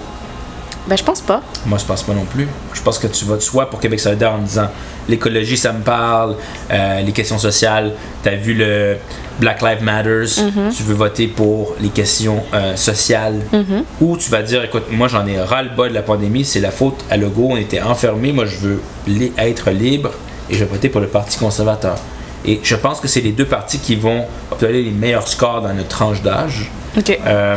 [0.86, 1.40] Ben, je pense pas.
[1.64, 2.46] Moi, je pense pas non plus.
[2.74, 4.68] Je pense que tu votes soit pour Québec solidaire en disant
[5.08, 6.36] l'écologie, ça me parle,
[6.70, 8.96] euh, les questions sociales, t'as vu le
[9.38, 10.28] Black Lives Matters,
[10.76, 13.40] tu veux voter pour les questions euh, sociales,
[14.00, 17.04] ou tu vas dire, écoute, moi j'en ai ras-le-bas de la pandémie, c'est la faute
[17.10, 18.82] à Legault, on était enfermés, moi je veux
[19.38, 20.10] être libre,
[20.48, 21.96] et je vais voter pour le Parti conservateur.
[22.44, 25.72] Et je pense que c'est les deux partis qui vont obtenir les meilleurs scores dans
[25.72, 26.70] notre tranche d'âge.
[26.96, 27.18] Ok.
[27.26, 27.56] Euh,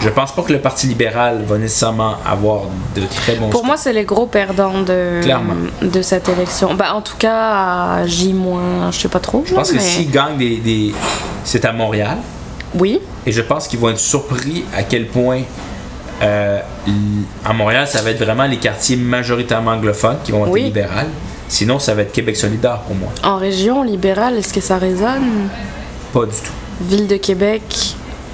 [0.00, 2.62] je pense pas que le Parti libéral va nécessairement avoir
[2.96, 5.52] de très bons Pour moi, c'est les gros perdants de, Clairement.
[5.82, 6.72] de cette élection.
[6.74, 7.34] Ben, en tout cas,
[7.98, 8.34] à J-,
[8.90, 9.44] je sais pas trop.
[9.46, 10.94] Je pense que s'ils gagnent des, des-
[11.44, 12.16] C'est à Montréal.
[12.76, 12.98] Oui.
[13.26, 15.40] Et je pense qu'ils vont être surpris à quel point
[16.22, 16.60] euh,
[17.44, 20.62] à Montréal, ça va être vraiment les quartiers majoritairement anglophones qui vont être Oui.
[20.64, 21.08] libéral.
[21.48, 23.08] Sinon, ça va être Québec solidaire pour moi.
[23.22, 25.48] En région libérale, est-ce que ça résonne?
[26.12, 26.52] Pas du tout.
[26.82, 27.62] Ville de Québec,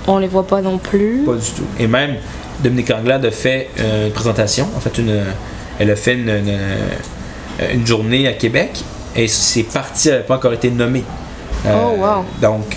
[0.06, 1.22] on les voit pas non plus.
[1.24, 1.64] Pas du tout.
[1.78, 2.16] Et même,
[2.62, 4.68] Dominique Anglade a fait euh, une présentation.
[4.76, 5.22] En fait, une,
[5.78, 6.58] elle a fait une, une-
[7.72, 8.82] une journée à Québec.
[9.16, 11.04] Et ces partis n'avaient pas encore été nommés.
[11.66, 12.24] Euh, Oh, wow.
[12.42, 12.76] Donc,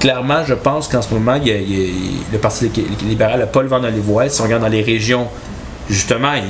[0.00, 1.92] clairement, je pense qu'en ce moment, il y a- il y a-
[2.32, 2.70] le Parti
[3.06, 4.30] libéral n'a pas le vent dans les voiles.
[4.30, 5.28] Si on regarde dans les régions,
[5.90, 6.42] justement, il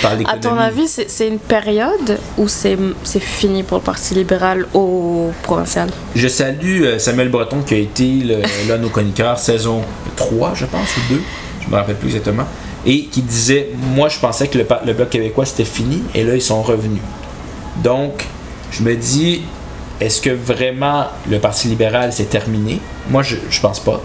[0.00, 2.76] parle À ton avis, c'est une période où c'est
[3.20, 5.90] fini pour le Parti libéral au provincial?
[6.14, 8.04] Je salue euh, Samuel Breton qui a été
[8.68, 9.82] l'un de nos chroniqueurs saison
[10.16, 11.20] 3, je pense, ou 2,
[11.64, 12.46] je me rappelle plus exactement,
[12.86, 16.42] et qui disait Moi, je pensais que le, Bloc québécois c'était fini, et là, ils
[16.42, 17.02] sont revenus.
[17.82, 18.26] Donc,
[18.70, 19.42] je me dis
[20.00, 22.80] Est-ce que vraiment le Parti libéral c'est terminé?
[23.10, 24.00] Moi, je, je pense pas.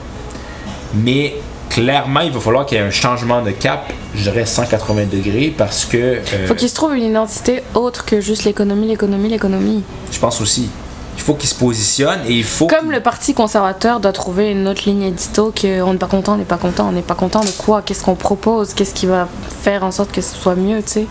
[0.93, 1.35] Mais
[1.69, 5.53] clairement, il va falloir qu'il y ait un changement de cap, je dirais 180 degrés,
[5.57, 5.97] parce que.
[5.97, 9.83] euh, Faut qu'il se trouve une identité autre que juste l'économie, l'économie, l'économie.
[10.11, 10.69] je pense aussi.
[11.15, 12.67] Il faut qu'il se positionne et il faut.
[12.67, 16.33] Comme le Parti conservateur doit trouver une autre ligne édito que on n'est pas content,
[16.33, 19.07] on n'est pas content, on n'est pas content de quoi, qu'est-ce qu'on propose, qu'est-ce qui
[19.07, 19.27] va
[19.63, 21.07] faire en sorte que ce soit mieux, tu sais?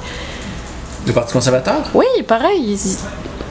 [1.06, 1.76] Le Parti conservateur?
[1.94, 2.78] Oui, pareil.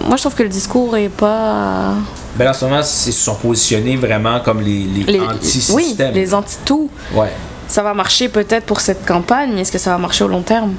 [0.07, 1.93] Moi, je trouve que le discours est pas.
[2.37, 6.13] Ben, en ce moment, ils se sont positionnés vraiment comme les, les, Les, oui, anti-systèmes.
[6.13, 6.89] les anti-tout.
[7.13, 7.31] Ouais.
[7.67, 9.57] Ça va marcher peut-être pour cette campagne?
[9.57, 10.73] Est-ce que ça va marcher au long terme?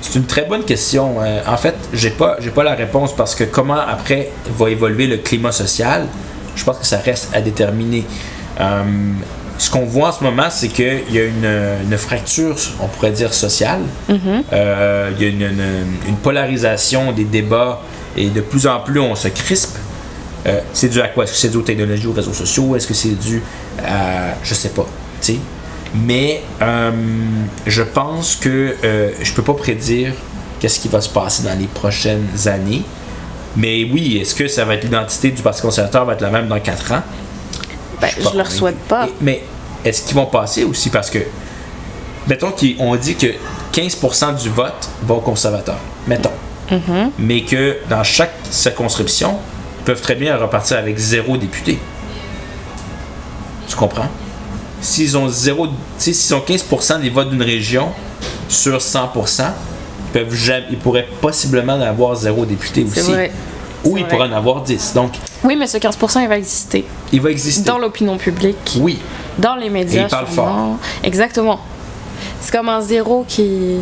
[0.00, 1.16] C'est une très bonne question.
[1.20, 5.06] Euh, en fait, j'ai pas, j'ai pas la réponse parce que comment après va évoluer
[5.06, 6.06] le climat social,
[6.56, 8.04] je pense que ça reste à déterminer.
[8.60, 8.82] Euh,
[9.58, 11.50] ce qu'on voit en ce moment, c'est qu'il y a une,
[11.90, 13.80] une fracture, on pourrait dire, sociale.
[14.52, 17.82] Euh, il y a une, une- une polarisation des débats
[18.16, 19.76] et de plus en plus on se crispe.
[20.46, 21.24] Euh, c'est dû à quoi?
[21.24, 22.76] Est-ce que c'est dû aux technologies, aux réseaux sociaux?
[22.76, 23.42] Est-ce que c'est dû
[23.84, 24.34] à.
[24.42, 24.86] Je sais pas.
[25.94, 26.90] Mais euh,
[27.66, 30.12] je pense que euh, je peux pas prédire
[30.60, 32.82] qu'est-ce qui va se passer dans les prochaines années.
[33.56, 36.46] Mais oui, est-ce que ça va être l'identité du Parti conservateur va être la même
[36.46, 37.02] dans 4 ans?
[38.00, 38.50] Ben, je leur convaincu.
[38.52, 39.08] souhaite pas.
[39.20, 39.42] Mais
[39.84, 40.90] est-ce qu'ils vont passer aussi?
[40.90, 41.18] Parce que,
[42.28, 43.26] mettons qu'on dit que
[43.72, 46.30] 15% du vote va aux conservateurs, mettons.
[46.70, 47.10] Mm-hmm.
[47.18, 49.36] Mais que dans chaque circonscription,
[49.84, 51.78] peuvent très bien repartir avec zéro député.
[53.68, 54.08] Tu comprends?
[54.80, 55.68] S'ils ont zéro,
[55.98, 57.90] s'ils ont 15% des votes d'une région
[58.48, 63.00] sur 100%, ils, peuvent jamais, ils pourraient possiblement en avoir zéro député aussi.
[63.00, 63.30] vrai.
[63.84, 64.08] Ou C'est il vrai.
[64.16, 64.92] pourrait en avoir 10.
[64.94, 65.12] Donc,
[65.44, 67.62] Oui, mais ce 15%, il va exister il va exister.
[67.64, 68.98] dans l'opinion publique, Oui.
[69.38, 70.02] dans les médias.
[70.02, 70.78] Et il parle sûrement.
[71.02, 71.60] Exactement.
[72.40, 73.76] C'est comme un zéro qui.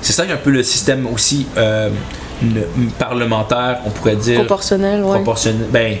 [0.00, 1.90] C'est ça, y a un peu le système aussi euh,
[2.42, 4.36] ne- parlementaire, on pourrait dire.
[4.40, 5.14] proportionnel, ouais.
[5.16, 5.66] proportionnel.
[5.70, 5.96] Ben,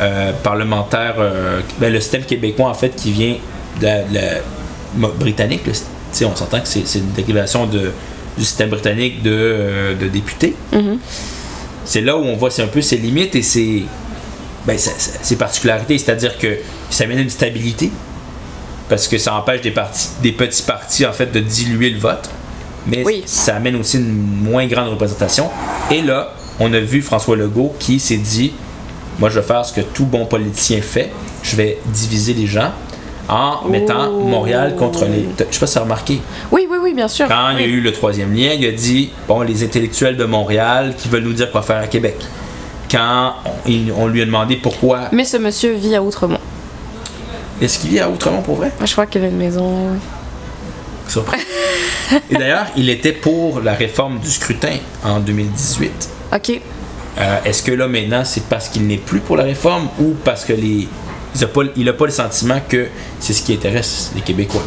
[0.00, 1.14] euh, parlementaire.
[1.18, 3.36] euh, ben, le système québécois, en fait, qui vient
[3.80, 4.20] de la, de la-
[4.96, 5.62] mo- britannique.
[5.68, 7.92] on s'entend que c'est une dérivation de,
[8.36, 10.54] du système britannique de, euh, de députés.
[10.72, 10.98] Mhm.
[11.84, 13.84] C'est là où on voit c'est un peu ses limites et ses,
[14.66, 15.96] ben, sa- ses particularités.
[15.98, 16.58] C'est-à-dire que
[16.90, 17.90] ça mène à une stabilité
[18.88, 22.28] parce que ça empêche des, partis, des petits partis en fait de diluer le vote.
[22.88, 23.22] Mais Oui.
[23.26, 24.12] ça amène aussi une
[24.50, 25.48] moins grande représentation.
[25.90, 28.52] Et là, on a vu François Legault qui s'est dit
[29.18, 31.10] Moi, je vais faire ce que tout bon politicien fait.
[31.42, 32.72] Je vais diviser les gens
[33.28, 34.20] en mettant Oh.
[34.20, 35.28] Montréal contre les.
[35.38, 36.20] Je sais pas si tu as remarqué.
[36.50, 37.26] Oui, oui, oui, bien sûr.
[37.28, 40.24] Quand il y a eu le troisième lien, il a dit bon, les intellectuels de
[40.24, 42.16] Montréal qui veulent nous dire quoi faire à Québec.
[42.90, 43.34] Quand
[43.98, 45.08] on lui a demandé pourquoi.
[45.12, 46.38] Mais ce monsieur vit à Outremont.
[47.60, 48.72] Est-ce qu'il vit à Outremont pour vrai?
[48.84, 49.88] Je crois qu'il a une maison.
[51.08, 51.40] Surpris.
[52.30, 56.08] Et d'ailleurs, il était pour la réforme du scrutin en 2018.
[56.34, 56.60] Ok.
[57.18, 60.44] Euh, Est-ce que là maintenant c'est parce qu'il n'est plus pour la réforme ou parce
[60.44, 60.86] que les
[61.34, 62.86] il n'a pas, il a pas le sentiment que
[63.20, 64.62] c'est ce qui intéresse les Québécois?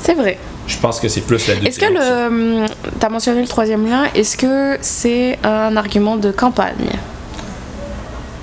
[0.00, 0.38] C'est vrai.
[0.66, 1.68] Je pense que c'est plus la deuxième.
[1.72, 2.60] Est-ce que le.
[2.62, 2.66] hum,
[2.98, 4.04] T'as mentionné le troisième lien.
[4.14, 6.90] Est-ce que c'est un argument de campagne?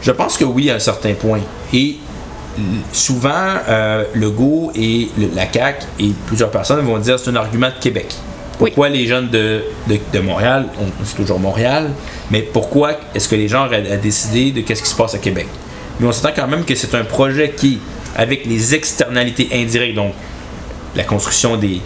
[0.01, 1.39] Je pense que oui à un certain point.
[1.73, 1.97] Et
[2.91, 3.31] souvent,
[3.67, 7.67] euh, Legault et le- la CAQ et plusieurs personnes vont dire que c'est un argument
[7.69, 8.13] de Québec.
[8.59, 8.69] Oui.
[8.69, 11.89] Pourquoi les jeunes de, de, de Montréal, on c'est toujours Montréal,
[12.31, 15.47] mais pourquoi est-ce que les gens à décider de qu'est-ce qui se passe à Québec?
[15.99, 17.79] Mais on s'entend quand même que c'est un projet qui,
[18.15, 20.13] avec les externalités indirectes, donc
[20.95, 21.81] la construction des,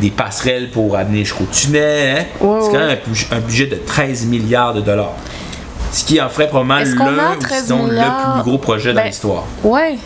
[0.00, 2.24] des passerelles pour amener jusqu'au tunnel, hein,
[2.62, 5.14] c'est quand même un, budget- un budget de 13 milliards de dollars.
[5.92, 8.36] Ce qui en ferait probablement le, a ou 13 sinon milliards?
[8.36, 9.44] le plus gros projet dans Ben, l'histoire.
[9.62, 9.98] Ouais.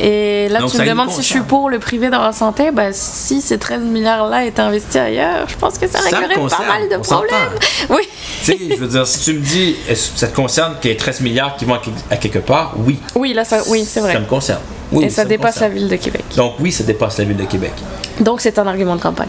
[0.00, 2.70] Et là, Donc, tu me demandes si je suis pour le privé dans la santé.
[2.70, 6.88] Ben, si ces 13 milliards-là étaient investis ailleurs, je pense que ça réglerait pas mal
[6.88, 7.34] de on problèmes.
[7.90, 8.02] Oui.
[8.44, 10.96] tu sais, je veux dire, si tu me dis, ça te concerne qu'il y ait
[10.96, 11.74] 13 milliards qui vont
[12.10, 12.98] à quelque- part, oui.
[13.16, 14.12] Oui, là, ça, oui, c'est vrai.
[14.12, 14.60] Ça me concerne.
[14.92, 16.24] Oui, Et ça dépasse la ville de Québec.
[16.36, 17.72] Donc oui, ça dépasse la ville de Québec.
[18.20, 19.28] Donc, c'est un argument de campagne.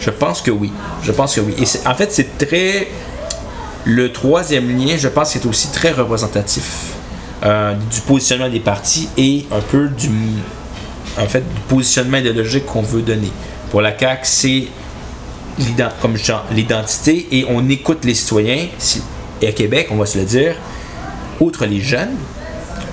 [0.00, 0.72] Je pense que oui.
[1.02, 1.54] Je pense que oui.
[1.58, 2.88] Et en fait, c'est très.
[3.88, 6.92] Le troisième lien, je pense, c'est aussi très représentatif
[7.44, 10.10] euh, du positionnement des partis et un peu du.
[11.18, 13.30] En fait, du positionnement idéologique qu'on veut donner.
[13.70, 14.64] Pour la CAQ, c'est
[16.02, 16.16] comme
[16.50, 18.66] l'identité et on écoute les citoyens.
[19.40, 20.56] Et à Québec, on va se le dire,
[21.40, 22.16] outre les jeunes,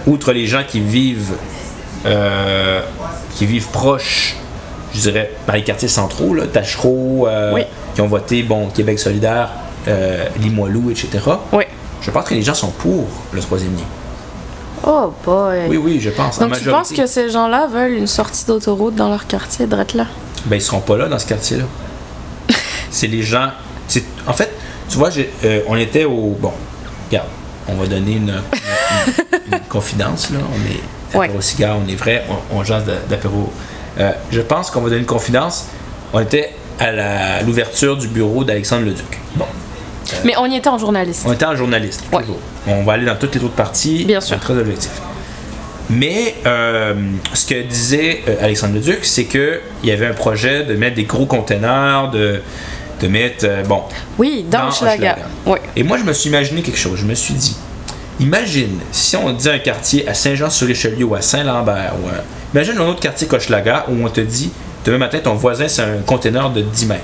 [0.06, 1.34] outre les gens qui vivent,
[2.06, 2.82] euh,
[3.36, 4.36] qui vivent proches,
[4.94, 7.62] je dirais, dans les quartiers centraux, là, Tachereau, euh, Oui.
[7.96, 9.50] qui ont voté, bon, Québec solidaire,
[9.88, 11.10] euh, Limoilou, etc.
[11.52, 11.64] Oui.
[12.02, 13.84] Je pense que les gens sont pour le troisième lien.
[14.86, 15.68] Oh boy.
[15.70, 16.38] Oui, oui, je pense.
[16.38, 16.72] en Donc, tu majorité.
[16.72, 20.08] penses que ces gens-là veulent une sortie d'autoroute dans leur quartier, drette là?
[20.46, 21.64] Ben, ils seront pas là dans ce quartier-là.
[22.92, 23.50] c'est les gens.
[23.88, 24.52] c'est- En fait,
[24.90, 26.36] tu vois, j'ai- euh, on était au.
[26.40, 26.52] Bon,
[27.10, 27.28] regarde,
[27.70, 30.40] on va donner une, une- une confidence, là.
[30.52, 31.26] On est Ouais.
[31.28, 33.50] apéro cigare, on est vrai, on, on jase d'apéro.
[34.00, 35.68] Euh, je pense qu'on va donner une confidence.
[36.12, 39.20] On était à la- à l'ouverture du bureau d'Alexandre Leduc.
[39.36, 39.46] Bon,
[40.24, 41.24] Mais on y était en journaliste.
[41.28, 42.22] on était en journaliste, Ouais.
[42.22, 42.40] toujours.
[42.68, 44.06] On va aller dans toutes les autres parties.
[44.06, 44.40] Bien sûr.
[44.40, 44.92] Très objectif.
[45.90, 46.94] Mais euh,
[47.34, 51.04] ce que disait euh, Alexandre Leduc, c'est qu'il y avait un projet de mettre des
[51.04, 52.40] gros conteneurs, de,
[53.02, 53.46] de mettre.
[53.46, 53.82] euh, bon.
[54.18, 55.12] Oui, dans, Hochelaga.
[55.12, 55.18] Hochelaga.
[55.46, 55.58] Oui.
[55.76, 57.00] Et moi, je me suis imaginé quelque chose.
[57.00, 57.58] Je me suis dit,
[58.22, 62.08] imagine si on dit un quartier à Saint-Jean-sur-Richelieu ou à Saint-Lambert, ou
[62.54, 64.52] imagine un autre quartier qu'Hochelaga où on te dit,
[64.86, 67.02] demain matin, ton voisin, c'est un conteneur de 10 mètres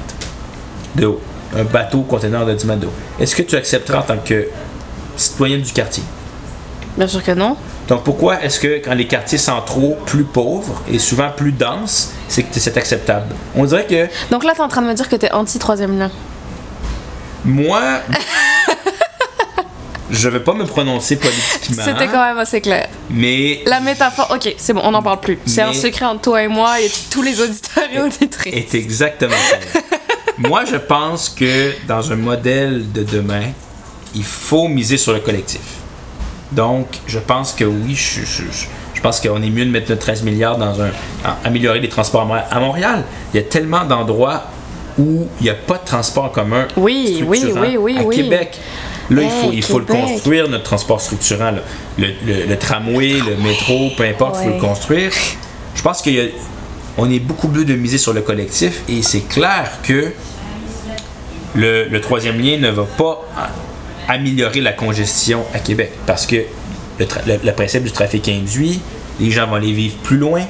[0.95, 1.22] de haut.
[1.57, 2.93] Un bateau conteneur de 10 mètres de haut.
[3.19, 4.47] Est-ce que tu accepteras en tant que
[5.17, 6.03] citoyenne du quartier?
[6.97, 7.55] Bien sûr que non.
[7.87, 12.43] Donc pourquoi est-ce que quand les quartiers centraux plus pauvres et souvent plus denses, c'est
[12.43, 13.33] que c'est acceptable?
[13.55, 16.11] On dirait que Donc là, t'es en train de me dire que t'es anti-troisième lien.
[17.45, 17.81] moi,
[20.11, 22.87] je vais pas me prononcer politiquement, C'était quand même assez clair.
[23.09, 25.39] mais La métaphore, ok, c'est bon, on n'en parle plus.
[25.45, 28.53] C'est un secret entre toi et moi et tous les auditeurs et auditrices.
[28.53, 29.79] est exactement ça.
[30.39, 33.43] moi, je pense que dans un modèle de demain,
[34.15, 35.61] il faut miser sur le collectif.
[36.51, 38.65] Donc, je pense que oui, je, je- je-
[38.95, 40.89] je pense qu'on est mieux de mettre notre 13 milliards dans un.
[41.23, 43.03] à améliorer les transports à Montréal.
[43.33, 44.43] Il y a tellement d'endroits
[44.97, 46.67] où il n'y a pas de transport commun.
[46.75, 48.15] Oui, oui, oui, oui, À oui.
[48.17, 48.57] Québec,
[49.09, 51.51] là, il faut, il faut le construire, notre transport structurant.
[51.97, 55.11] Le, le- le tramway, le métro, peu importe, il faut le construire.
[55.75, 56.23] Je pense qu'il y a-
[57.01, 60.11] on est beaucoup mieux de miser sur le collectif et c'est clair que
[61.55, 63.25] le, le troisième lien ne va pas
[64.07, 65.91] améliorer la congestion à Québec.
[66.05, 66.35] Parce que
[66.99, 68.81] le, tra- le- le principe du trafic induit,
[69.19, 70.41] les gens vont aller vivre plus loin.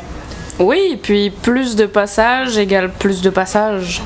[0.60, 4.02] Oui, puis plus de passages égale plus de passages.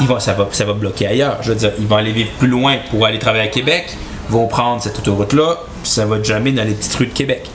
[0.00, 1.38] Ils vont, ça, va, ça va bloquer ailleurs.
[1.42, 3.86] Je veux dire, ils vont aller vivre plus loin pour aller travailler à Québec,
[4.28, 7.48] vont prendre cette autoroute-là, puis ça va jamais dans les petites rues de Québec.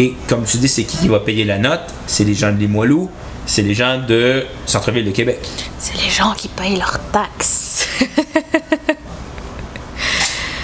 [0.00, 1.80] Et comme tu dis, c'est qui qui va payer la note?
[2.06, 3.10] C'est les gens de Limoilou,
[3.46, 5.40] c'est les gens de centre-ville de Québec.
[5.78, 7.88] C'est les gens qui payent leurs taxes.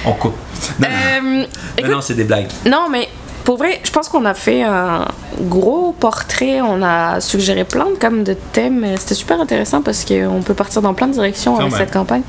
[0.05, 0.37] On coupe.
[0.79, 2.47] Non, Euh, non, écoute, non, c'est des blagues.
[2.67, 3.09] Non, mais
[3.45, 5.07] pour vrai, je pense qu'on a fait un
[5.43, 6.61] gros portrait.
[6.63, 8.87] On a suggéré plein de, comme de thèmes.
[8.99, 12.23] C'était super intéressant parce qu'on peut partir dans plein de directions avec cette campagne.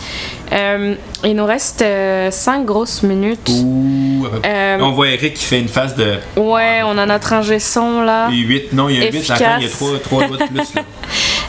[0.51, 1.83] Euh, il nous reste
[2.29, 3.49] 5 grosses minutes.
[3.49, 4.27] Ouh.
[4.45, 8.01] Euh, On voit Eric qui fait une face de Ouais, on a notre ingé son
[8.01, 8.29] là.
[8.29, 8.73] 8.
[8.73, 9.15] Non, il y a 8.
[9.15, 9.41] Efficace.
[9.41, 10.75] Attends, il y a 3, 3 doigts de plus.
[10.75, 10.81] Là.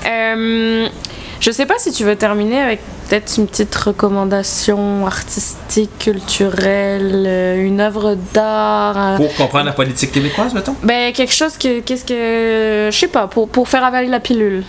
[0.09, 0.87] Euh,
[1.41, 7.65] je sais pas si tu veux terminer avec peut-être une petite recommandation artistique, culturelle, euh,
[7.65, 8.97] une œuvre d'art.
[8.97, 10.75] euh, Pour comprendre la politique québécoise, mettons?
[10.83, 11.81] Ben, quelque chose que.
[11.81, 12.91] Qu'est-ce que.
[12.93, 14.65] Je sais pas, pour, pour faire avaler la pilule.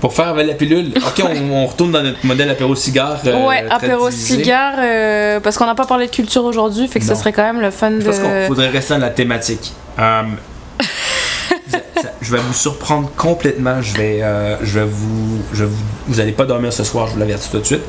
[0.00, 3.18] Pour faire avaler la pilule, ok, on, on retourne dans notre modèle apéro-cigare.
[3.26, 4.34] euh, ouais, très apéro divisé.
[4.36, 7.14] cigare, euh, parce qu'on n'a pas parlé de culture aujourd'hui, fait que Non.
[7.14, 8.42] ce serait quand même le fun Je pense qu'il de.
[8.46, 9.72] faudrait rester dans la thématique.
[12.02, 13.80] Ça- je vais vous surprendre complètement.
[13.82, 15.76] Je vais, euh, je vais vous, je vous,
[16.08, 17.06] vous allez pas dormir ce soir.
[17.08, 17.82] Je vous l'avertis tout de suite.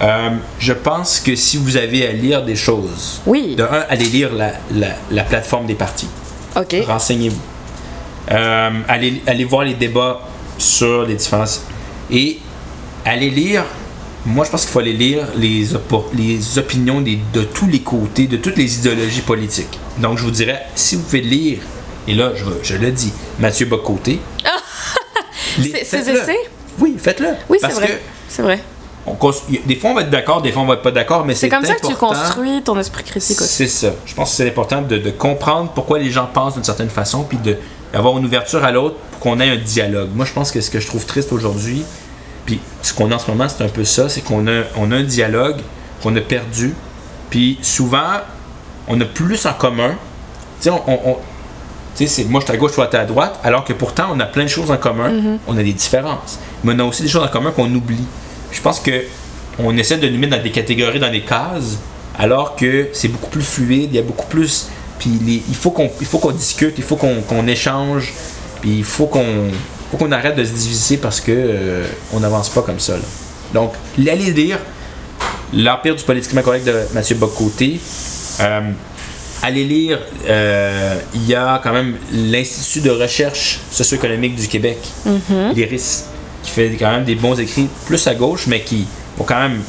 [0.00, 4.06] Euh, je pense que si vous avez à lire des choses, Oui, de un, allez
[4.06, 6.08] lire la, la, la plateforme des partis.
[6.56, 6.76] ok.
[6.86, 7.40] Renseignez-vous.
[8.30, 10.20] Euh, allez, allez voir les débats
[10.58, 11.62] sur les différences.
[12.10, 12.38] Et
[13.04, 13.64] allez lire.
[14.24, 15.66] Moi, je pense qu'il faut aller lire les,
[16.14, 19.78] les opinions des- de tous les côtés, de toutes les idéologies politiques.
[19.98, 21.58] Donc, je vous dirais, si vous pouvez lire,
[22.08, 24.20] et là, je, je le dis, Mathieu Bocoté.
[25.58, 26.18] les- faites-le.
[26.20, 26.36] essais?
[26.78, 27.28] Oui, faites-le.
[27.48, 28.00] Oui, c'est vrai.
[28.28, 28.60] C'est vrai.
[29.06, 29.16] on
[29.66, 31.40] des fois, on va être d'accord, des fois, on va être pas d'accord, mais c'est
[31.42, 33.52] C'est comme ça que tu construis ton esprit critique aussi.
[33.52, 33.92] c'est ça.
[34.06, 37.24] Je pense que c'est important de, de comprendre pourquoi les gens pensent d'une certaine façon,
[37.24, 37.38] puis
[37.92, 40.10] d'avoir une ouverture à l'autre pour qu'on ait un dialogue.
[40.14, 41.84] Moi, je pense que ce que je trouve triste aujourd'hui,
[42.46, 44.90] puis ce qu'on a en ce moment, c'est un peu ça, c'est qu'on a, on
[44.92, 45.60] a un dialogue
[46.02, 46.74] qu'on a perdu,
[47.30, 48.20] puis souvent,
[48.88, 49.90] on a plus en commun.
[50.60, 51.16] Tu sais, on, on- on-
[51.96, 54.06] tu sais, moi je suis à gauche, toi tu es à droite, alors que pourtant
[54.12, 55.38] on a plein de choses en commun, Mm-hmm.
[55.46, 56.38] on a des différences.
[56.64, 58.04] Mais on a aussi des choses en commun qu'on oublie.
[58.50, 59.02] Je pense que
[59.58, 61.78] on essaie de nous mettre dans des catégories, dans des cases,
[62.18, 64.68] alors que c'est beaucoup plus fluide, il y a beaucoup plus.
[64.98, 68.12] Puis les- il faut qu'on il faut qu'on discute, il faut qu'on échange,
[68.60, 69.48] puis il faut qu'on
[69.90, 71.84] faut qu'on arrête de se diviser parce que euh,
[72.14, 72.94] on n'avance pas comme ça.
[72.94, 73.02] là.
[73.52, 74.58] Donc, allez lire
[75.54, 77.78] L'Empire du politiquement correct de Mathieu Bocoté.
[78.40, 78.60] Euh,
[79.42, 84.78] allez lire, euh, il y a quand même l'Institut de recherche socio-économique du Québec,
[85.54, 86.04] l'IRIS,
[86.42, 88.86] qui fait quand même des bons écrits plus à gauche, mais qui
[89.18, 89.60] vont quand même,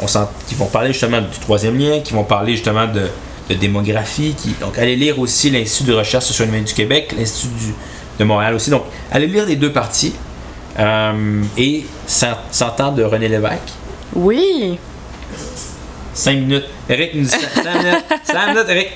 [0.00, 3.08] on sent, qui vont parler justement du troisième lien, qui vont parler justement de,
[3.48, 4.34] de démographie.
[4.36, 7.74] Qui, donc, allez lire aussi l'Institut de recherche socio-économique du Québec, l'Institut
[8.18, 8.70] de Montréal aussi.
[8.70, 10.14] Donc, allez lire les deux parties.
[10.78, 13.72] Euh, et 100 ans de René Lévesque.
[14.14, 14.78] Oui.
[16.16, 16.64] 5 minutes.
[16.88, 17.38] Eric nous dit 5
[17.84, 18.04] minutes.
[18.24, 18.88] 5 minutes, Eric.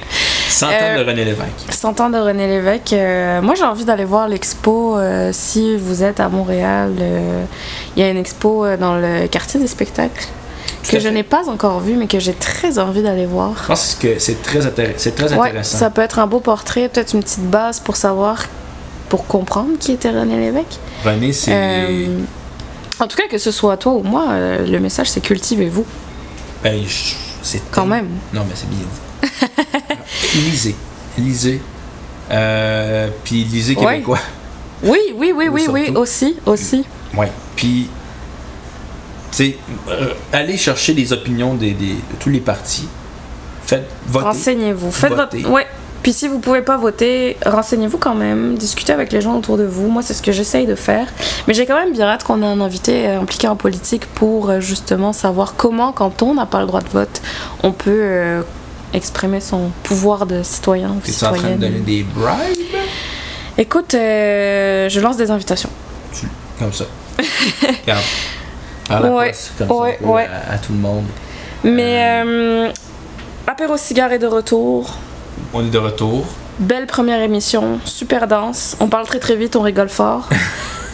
[0.49, 1.49] 100 ans Euh, de René Lévesque.
[1.71, 2.93] 100 ans de René Lévesque.
[2.95, 4.97] euh, moi, j'ai envie d'aller voir l'expo.
[4.99, 7.45] euh, si vous êtes à Montréal, euh,
[7.97, 10.27] il y a une expo dans le quartier des spectacles
[10.89, 13.53] que je n'ai pas encore vue, mais que j'ai très envie d'aller voir.
[13.63, 15.79] Je pense que c'est très, intér- c'est très Ouais, intéressant.
[15.79, 18.45] ça peut être un beau portrait, peut-être une petite base pour savoir,
[19.11, 20.79] pour comprendre qui était René Lévesque.
[21.05, 22.09] René, c'est.
[22.99, 24.27] En tout cas, que ce soit toi ou moi,
[24.67, 25.87] le message c'est cultivez-vous
[26.63, 26.83] Ben,
[27.43, 28.09] c'est quand même.
[28.35, 30.41] Non, mais c'est bien dit.
[30.51, 30.75] lisez.
[31.19, 31.61] Lisez.
[32.31, 34.19] Euh, puis lisez québécois.
[34.83, 36.85] Oui, oui, oui, oui, oui, aussi, aussi.
[37.17, 37.31] Ouais.
[37.57, 37.89] Puis,
[39.31, 39.57] tu sais,
[39.89, 42.89] euh, allez chercher les opinions des, des- de tous les partis.
[43.65, 44.25] Faites voter.
[44.27, 44.91] Renseignez-vous.
[44.91, 45.37] Faites votre.
[45.51, 45.67] Ouais.
[46.03, 48.57] Puis si vous pouvez pas voter, renseignez-vous quand même.
[48.57, 49.89] Discutez avec les gens autour de vous.
[49.89, 51.07] Moi, c'est ce que j'essaye de faire.
[51.47, 54.49] Mais j'ai quand même bien hâte qu'on ait un invité euh, impliqué en politique pour
[54.49, 57.21] euh, justement savoir comment, quand on n'a pas le droit de vote,
[57.63, 58.43] on peut euh,
[58.95, 61.59] exprimer son pouvoir de citoyen ou T'es en train de citoyenne.
[61.61, 62.77] donner des bribes?
[63.59, 65.71] Écoute, euh, je lance des invitations.
[66.59, 66.85] Comme ça.
[67.83, 68.03] Regarde.
[68.89, 70.27] Par la Ouais, poste, comme ça, ouais, peu ouais.
[70.49, 71.05] À, à tout le monde.
[71.63, 72.71] Mais euh,
[73.47, 74.97] apéro cigare est de retour.
[75.53, 76.27] On est de retour.
[76.59, 78.77] Belle première émission, super dense.
[78.81, 80.29] On parle très très vite, on rigole fort.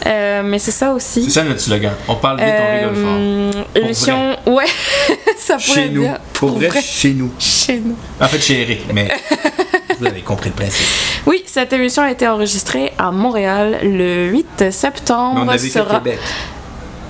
[0.05, 1.23] Euh, mais c'est ça aussi.
[1.23, 1.91] C'est ça notre slogan.
[2.07, 3.17] On parle vite, on rigole fort.
[3.17, 4.63] Euh, émission, ouais,
[5.37, 6.07] ça pourrait Chez nous.
[6.33, 7.29] Pour vrai, chez nous.
[7.37, 7.95] Chez nous.
[8.21, 9.09] En fait, chez Eric, mais
[9.99, 10.85] vous avez compris le principe.
[11.25, 15.41] Oui, cette émission a été enregistrée à Montréal le 8 Mais septembre.
[15.43, 15.95] on a vécu sera...
[15.95, 16.19] Québec.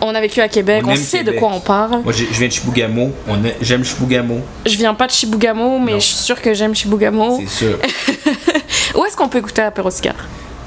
[0.02, 2.02] On a vécu à Québec, On sait de quoi on parle.
[2.04, 3.12] Moi, je viens de Chibougamau.
[3.62, 6.00] J'aime Chibougamau, Je viens pas de Chibougamau, mais Non.
[6.00, 7.40] je suis sûre que j'aime Chibougamau.
[7.42, 7.78] c'est sûr.
[8.96, 10.16] Où est-ce qu'on peut écouter Apéro Cigare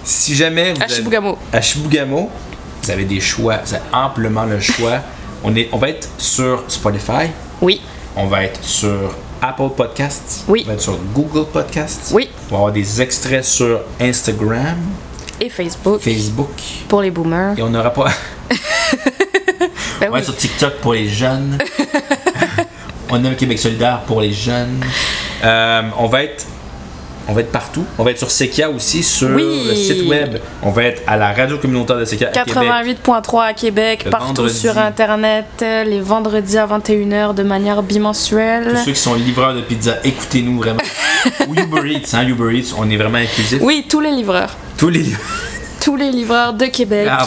[0.03, 1.39] si jamais vous À avez- Chibougamau.
[1.53, 2.31] à Chibougamau,
[2.83, 4.99] vous avez des choix, vous avez amplement le choix.
[5.45, 7.29] On, est, on va être sur Spotify,
[7.63, 7.81] Oui,
[8.17, 10.63] on va être sur Apple Podcasts, Oui.
[10.65, 12.29] on va être sur Google Podcasts, Oui.
[12.49, 14.77] on va avoir des extraits sur Instagram,
[15.41, 16.51] et Facebook Facebook,
[16.89, 17.59] pour les boomers.
[17.59, 18.09] et on n'aura pas.
[20.01, 20.19] Ben On va oui.
[20.21, 21.59] être sur TikTok pour les jeunes.
[23.11, 24.81] on aime Québec solidaire pour les jeunes.
[25.45, 26.47] Euh, on va être
[27.29, 27.85] on va être partout.
[27.97, 29.65] On va être sur Sekia aussi, sur Oui.
[29.69, 30.39] le site web.
[30.63, 32.55] On va être à la radio communautaire de Sekia à Québec.
[33.07, 34.59] 88.3 à Québec, Le partout vendredi.
[34.59, 38.73] sur Internet, euh, les vendredis à 21h de manière bimensuelle.
[38.73, 40.81] Pour ceux qui sont livreurs de pizza, écoutez-nous vraiment.
[41.49, 43.59] Ou Uber Eats, hein, Uber Eats, on est vraiment inclusif.
[43.61, 44.57] Oui, tous les livreurs.
[44.77, 45.05] Tous les
[45.81, 47.27] Tous les livreurs de Québec, Ah,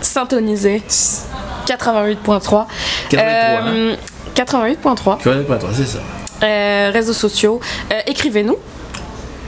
[0.00, 0.82] syntonisés.
[1.66, 2.66] 88.3.
[3.10, 3.94] 83, Euh,
[4.34, 5.18] 88.3.
[5.74, 5.98] c'est ça.
[6.42, 7.60] Euh, réseaux sociaux.
[7.92, 8.56] Euh, Écrivez-nous.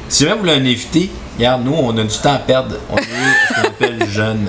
[0.09, 2.77] Si jamais vous voulez un invité, regarde, nous, on a du temps à perdre.
[2.91, 3.01] On est
[3.49, 4.49] ce qu'on appelle jeune.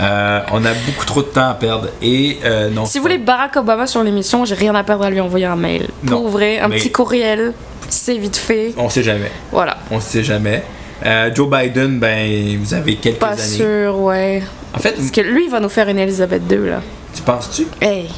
[0.00, 1.88] Euh, on a beaucoup trop de temps à perdre.
[2.02, 2.84] Et euh, non.
[2.86, 5.56] Si vous voulez Barack Obama sur l'émission, j'ai rien à perdre à lui envoyer un
[5.56, 5.88] mail.
[6.02, 7.52] Non, Pour vrai, un mais- petit courriel,
[7.88, 8.72] c'est vite fait.
[8.76, 9.30] On sait jamais.
[9.52, 9.76] Voilà.
[9.90, 10.62] On sait jamais.
[11.04, 13.42] Euh, Joe Biden, ben, vous avez quelques Pas années.
[13.42, 14.42] sûr, ouais.
[14.74, 16.80] En fait, Parce que lui, il va nous faire une Elisabeth II, là.
[17.24, 17.66] Tu penses-tu?
[17.80, 18.08] Hey,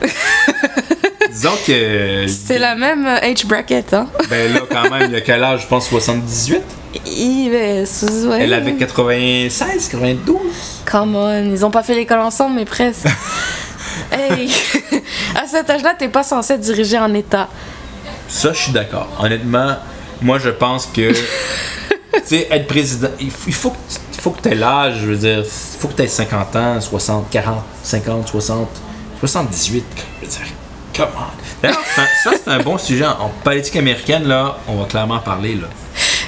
[1.30, 2.26] Disons que.
[2.26, 4.08] c'est la même euh, age bracket, hein.
[4.30, 5.62] Ben là, quand même, il a quel âge?
[5.62, 6.62] Je pense 78.
[7.06, 8.42] Il c'est- ouais.
[8.42, 10.36] Elle avait 96, 92.
[10.90, 13.06] Come on, ils ont pas fait l'école ensemble, mais presque.
[14.12, 14.50] hey,
[15.36, 17.48] à cet âge-là, t'es pas censé diriger un État.
[18.28, 19.08] Ça, je suis d'accord.
[19.20, 19.76] Honnêtement,
[20.22, 21.12] moi, je pense que.
[21.12, 21.18] tu
[22.24, 23.76] sais, être président, il faut, il faut que
[24.28, 25.44] faut que tu aies l'âge, je veux dire, il
[25.80, 28.68] faut que tu aies 50 ans, 60, 40, 50, 60,
[29.20, 29.84] 78.
[30.20, 30.40] Je veux dire,
[30.96, 31.62] come on.
[31.62, 31.78] D'ailleurs,
[32.24, 33.06] ça, c'est un bon sujet.
[33.06, 35.68] En politique américaine, là, on va clairement parler, là.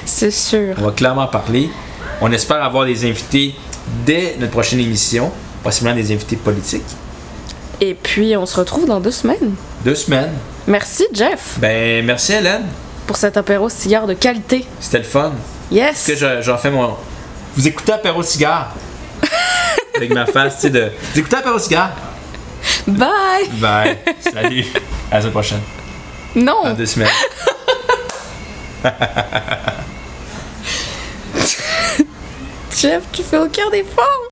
[0.05, 0.75] C'est sûr.
[0.79, 1.69] On va clairement parler.
[2.21, 3.55] On espère avoir des invités
[4.05, 5.31] dès notre prochaine émission,
[5.63, 6.81] possiblement des invités politiques.
[7.79, 9.53] Et puis, on se retrouve dans deux semaines.
[9.85, 10.33] Deux semaines.
[10.67, 12.65] Merci, Jeff, Ben, merci Hélène.
[13.07, 14.65] pour cet apéro cigare de qualité.
[14.79, 15.33] C'était le fun.
[15.71, 16.05] Yes!
[16.07, 16.95] que je- j'en fais mon.
[17.55, 18.73] Vous écoutez Apéro Cigare?
[19.95, 20.91] Avec ma face, tu sais, de.
[21.13, 21.91] Vous écoutez Apéro Cigare?
[22.87, 23.49] Bye!
[23.53, 23.97] Bye.
[24.19, 24.65] Salut.
[25.11, 25.61] À la semaine prochaine.
[26.35, 26.63] Non!
[26.63, 27.09] Dans deux semaines.
[32.75, 34.30] Jeff, tu fais aucun des formes!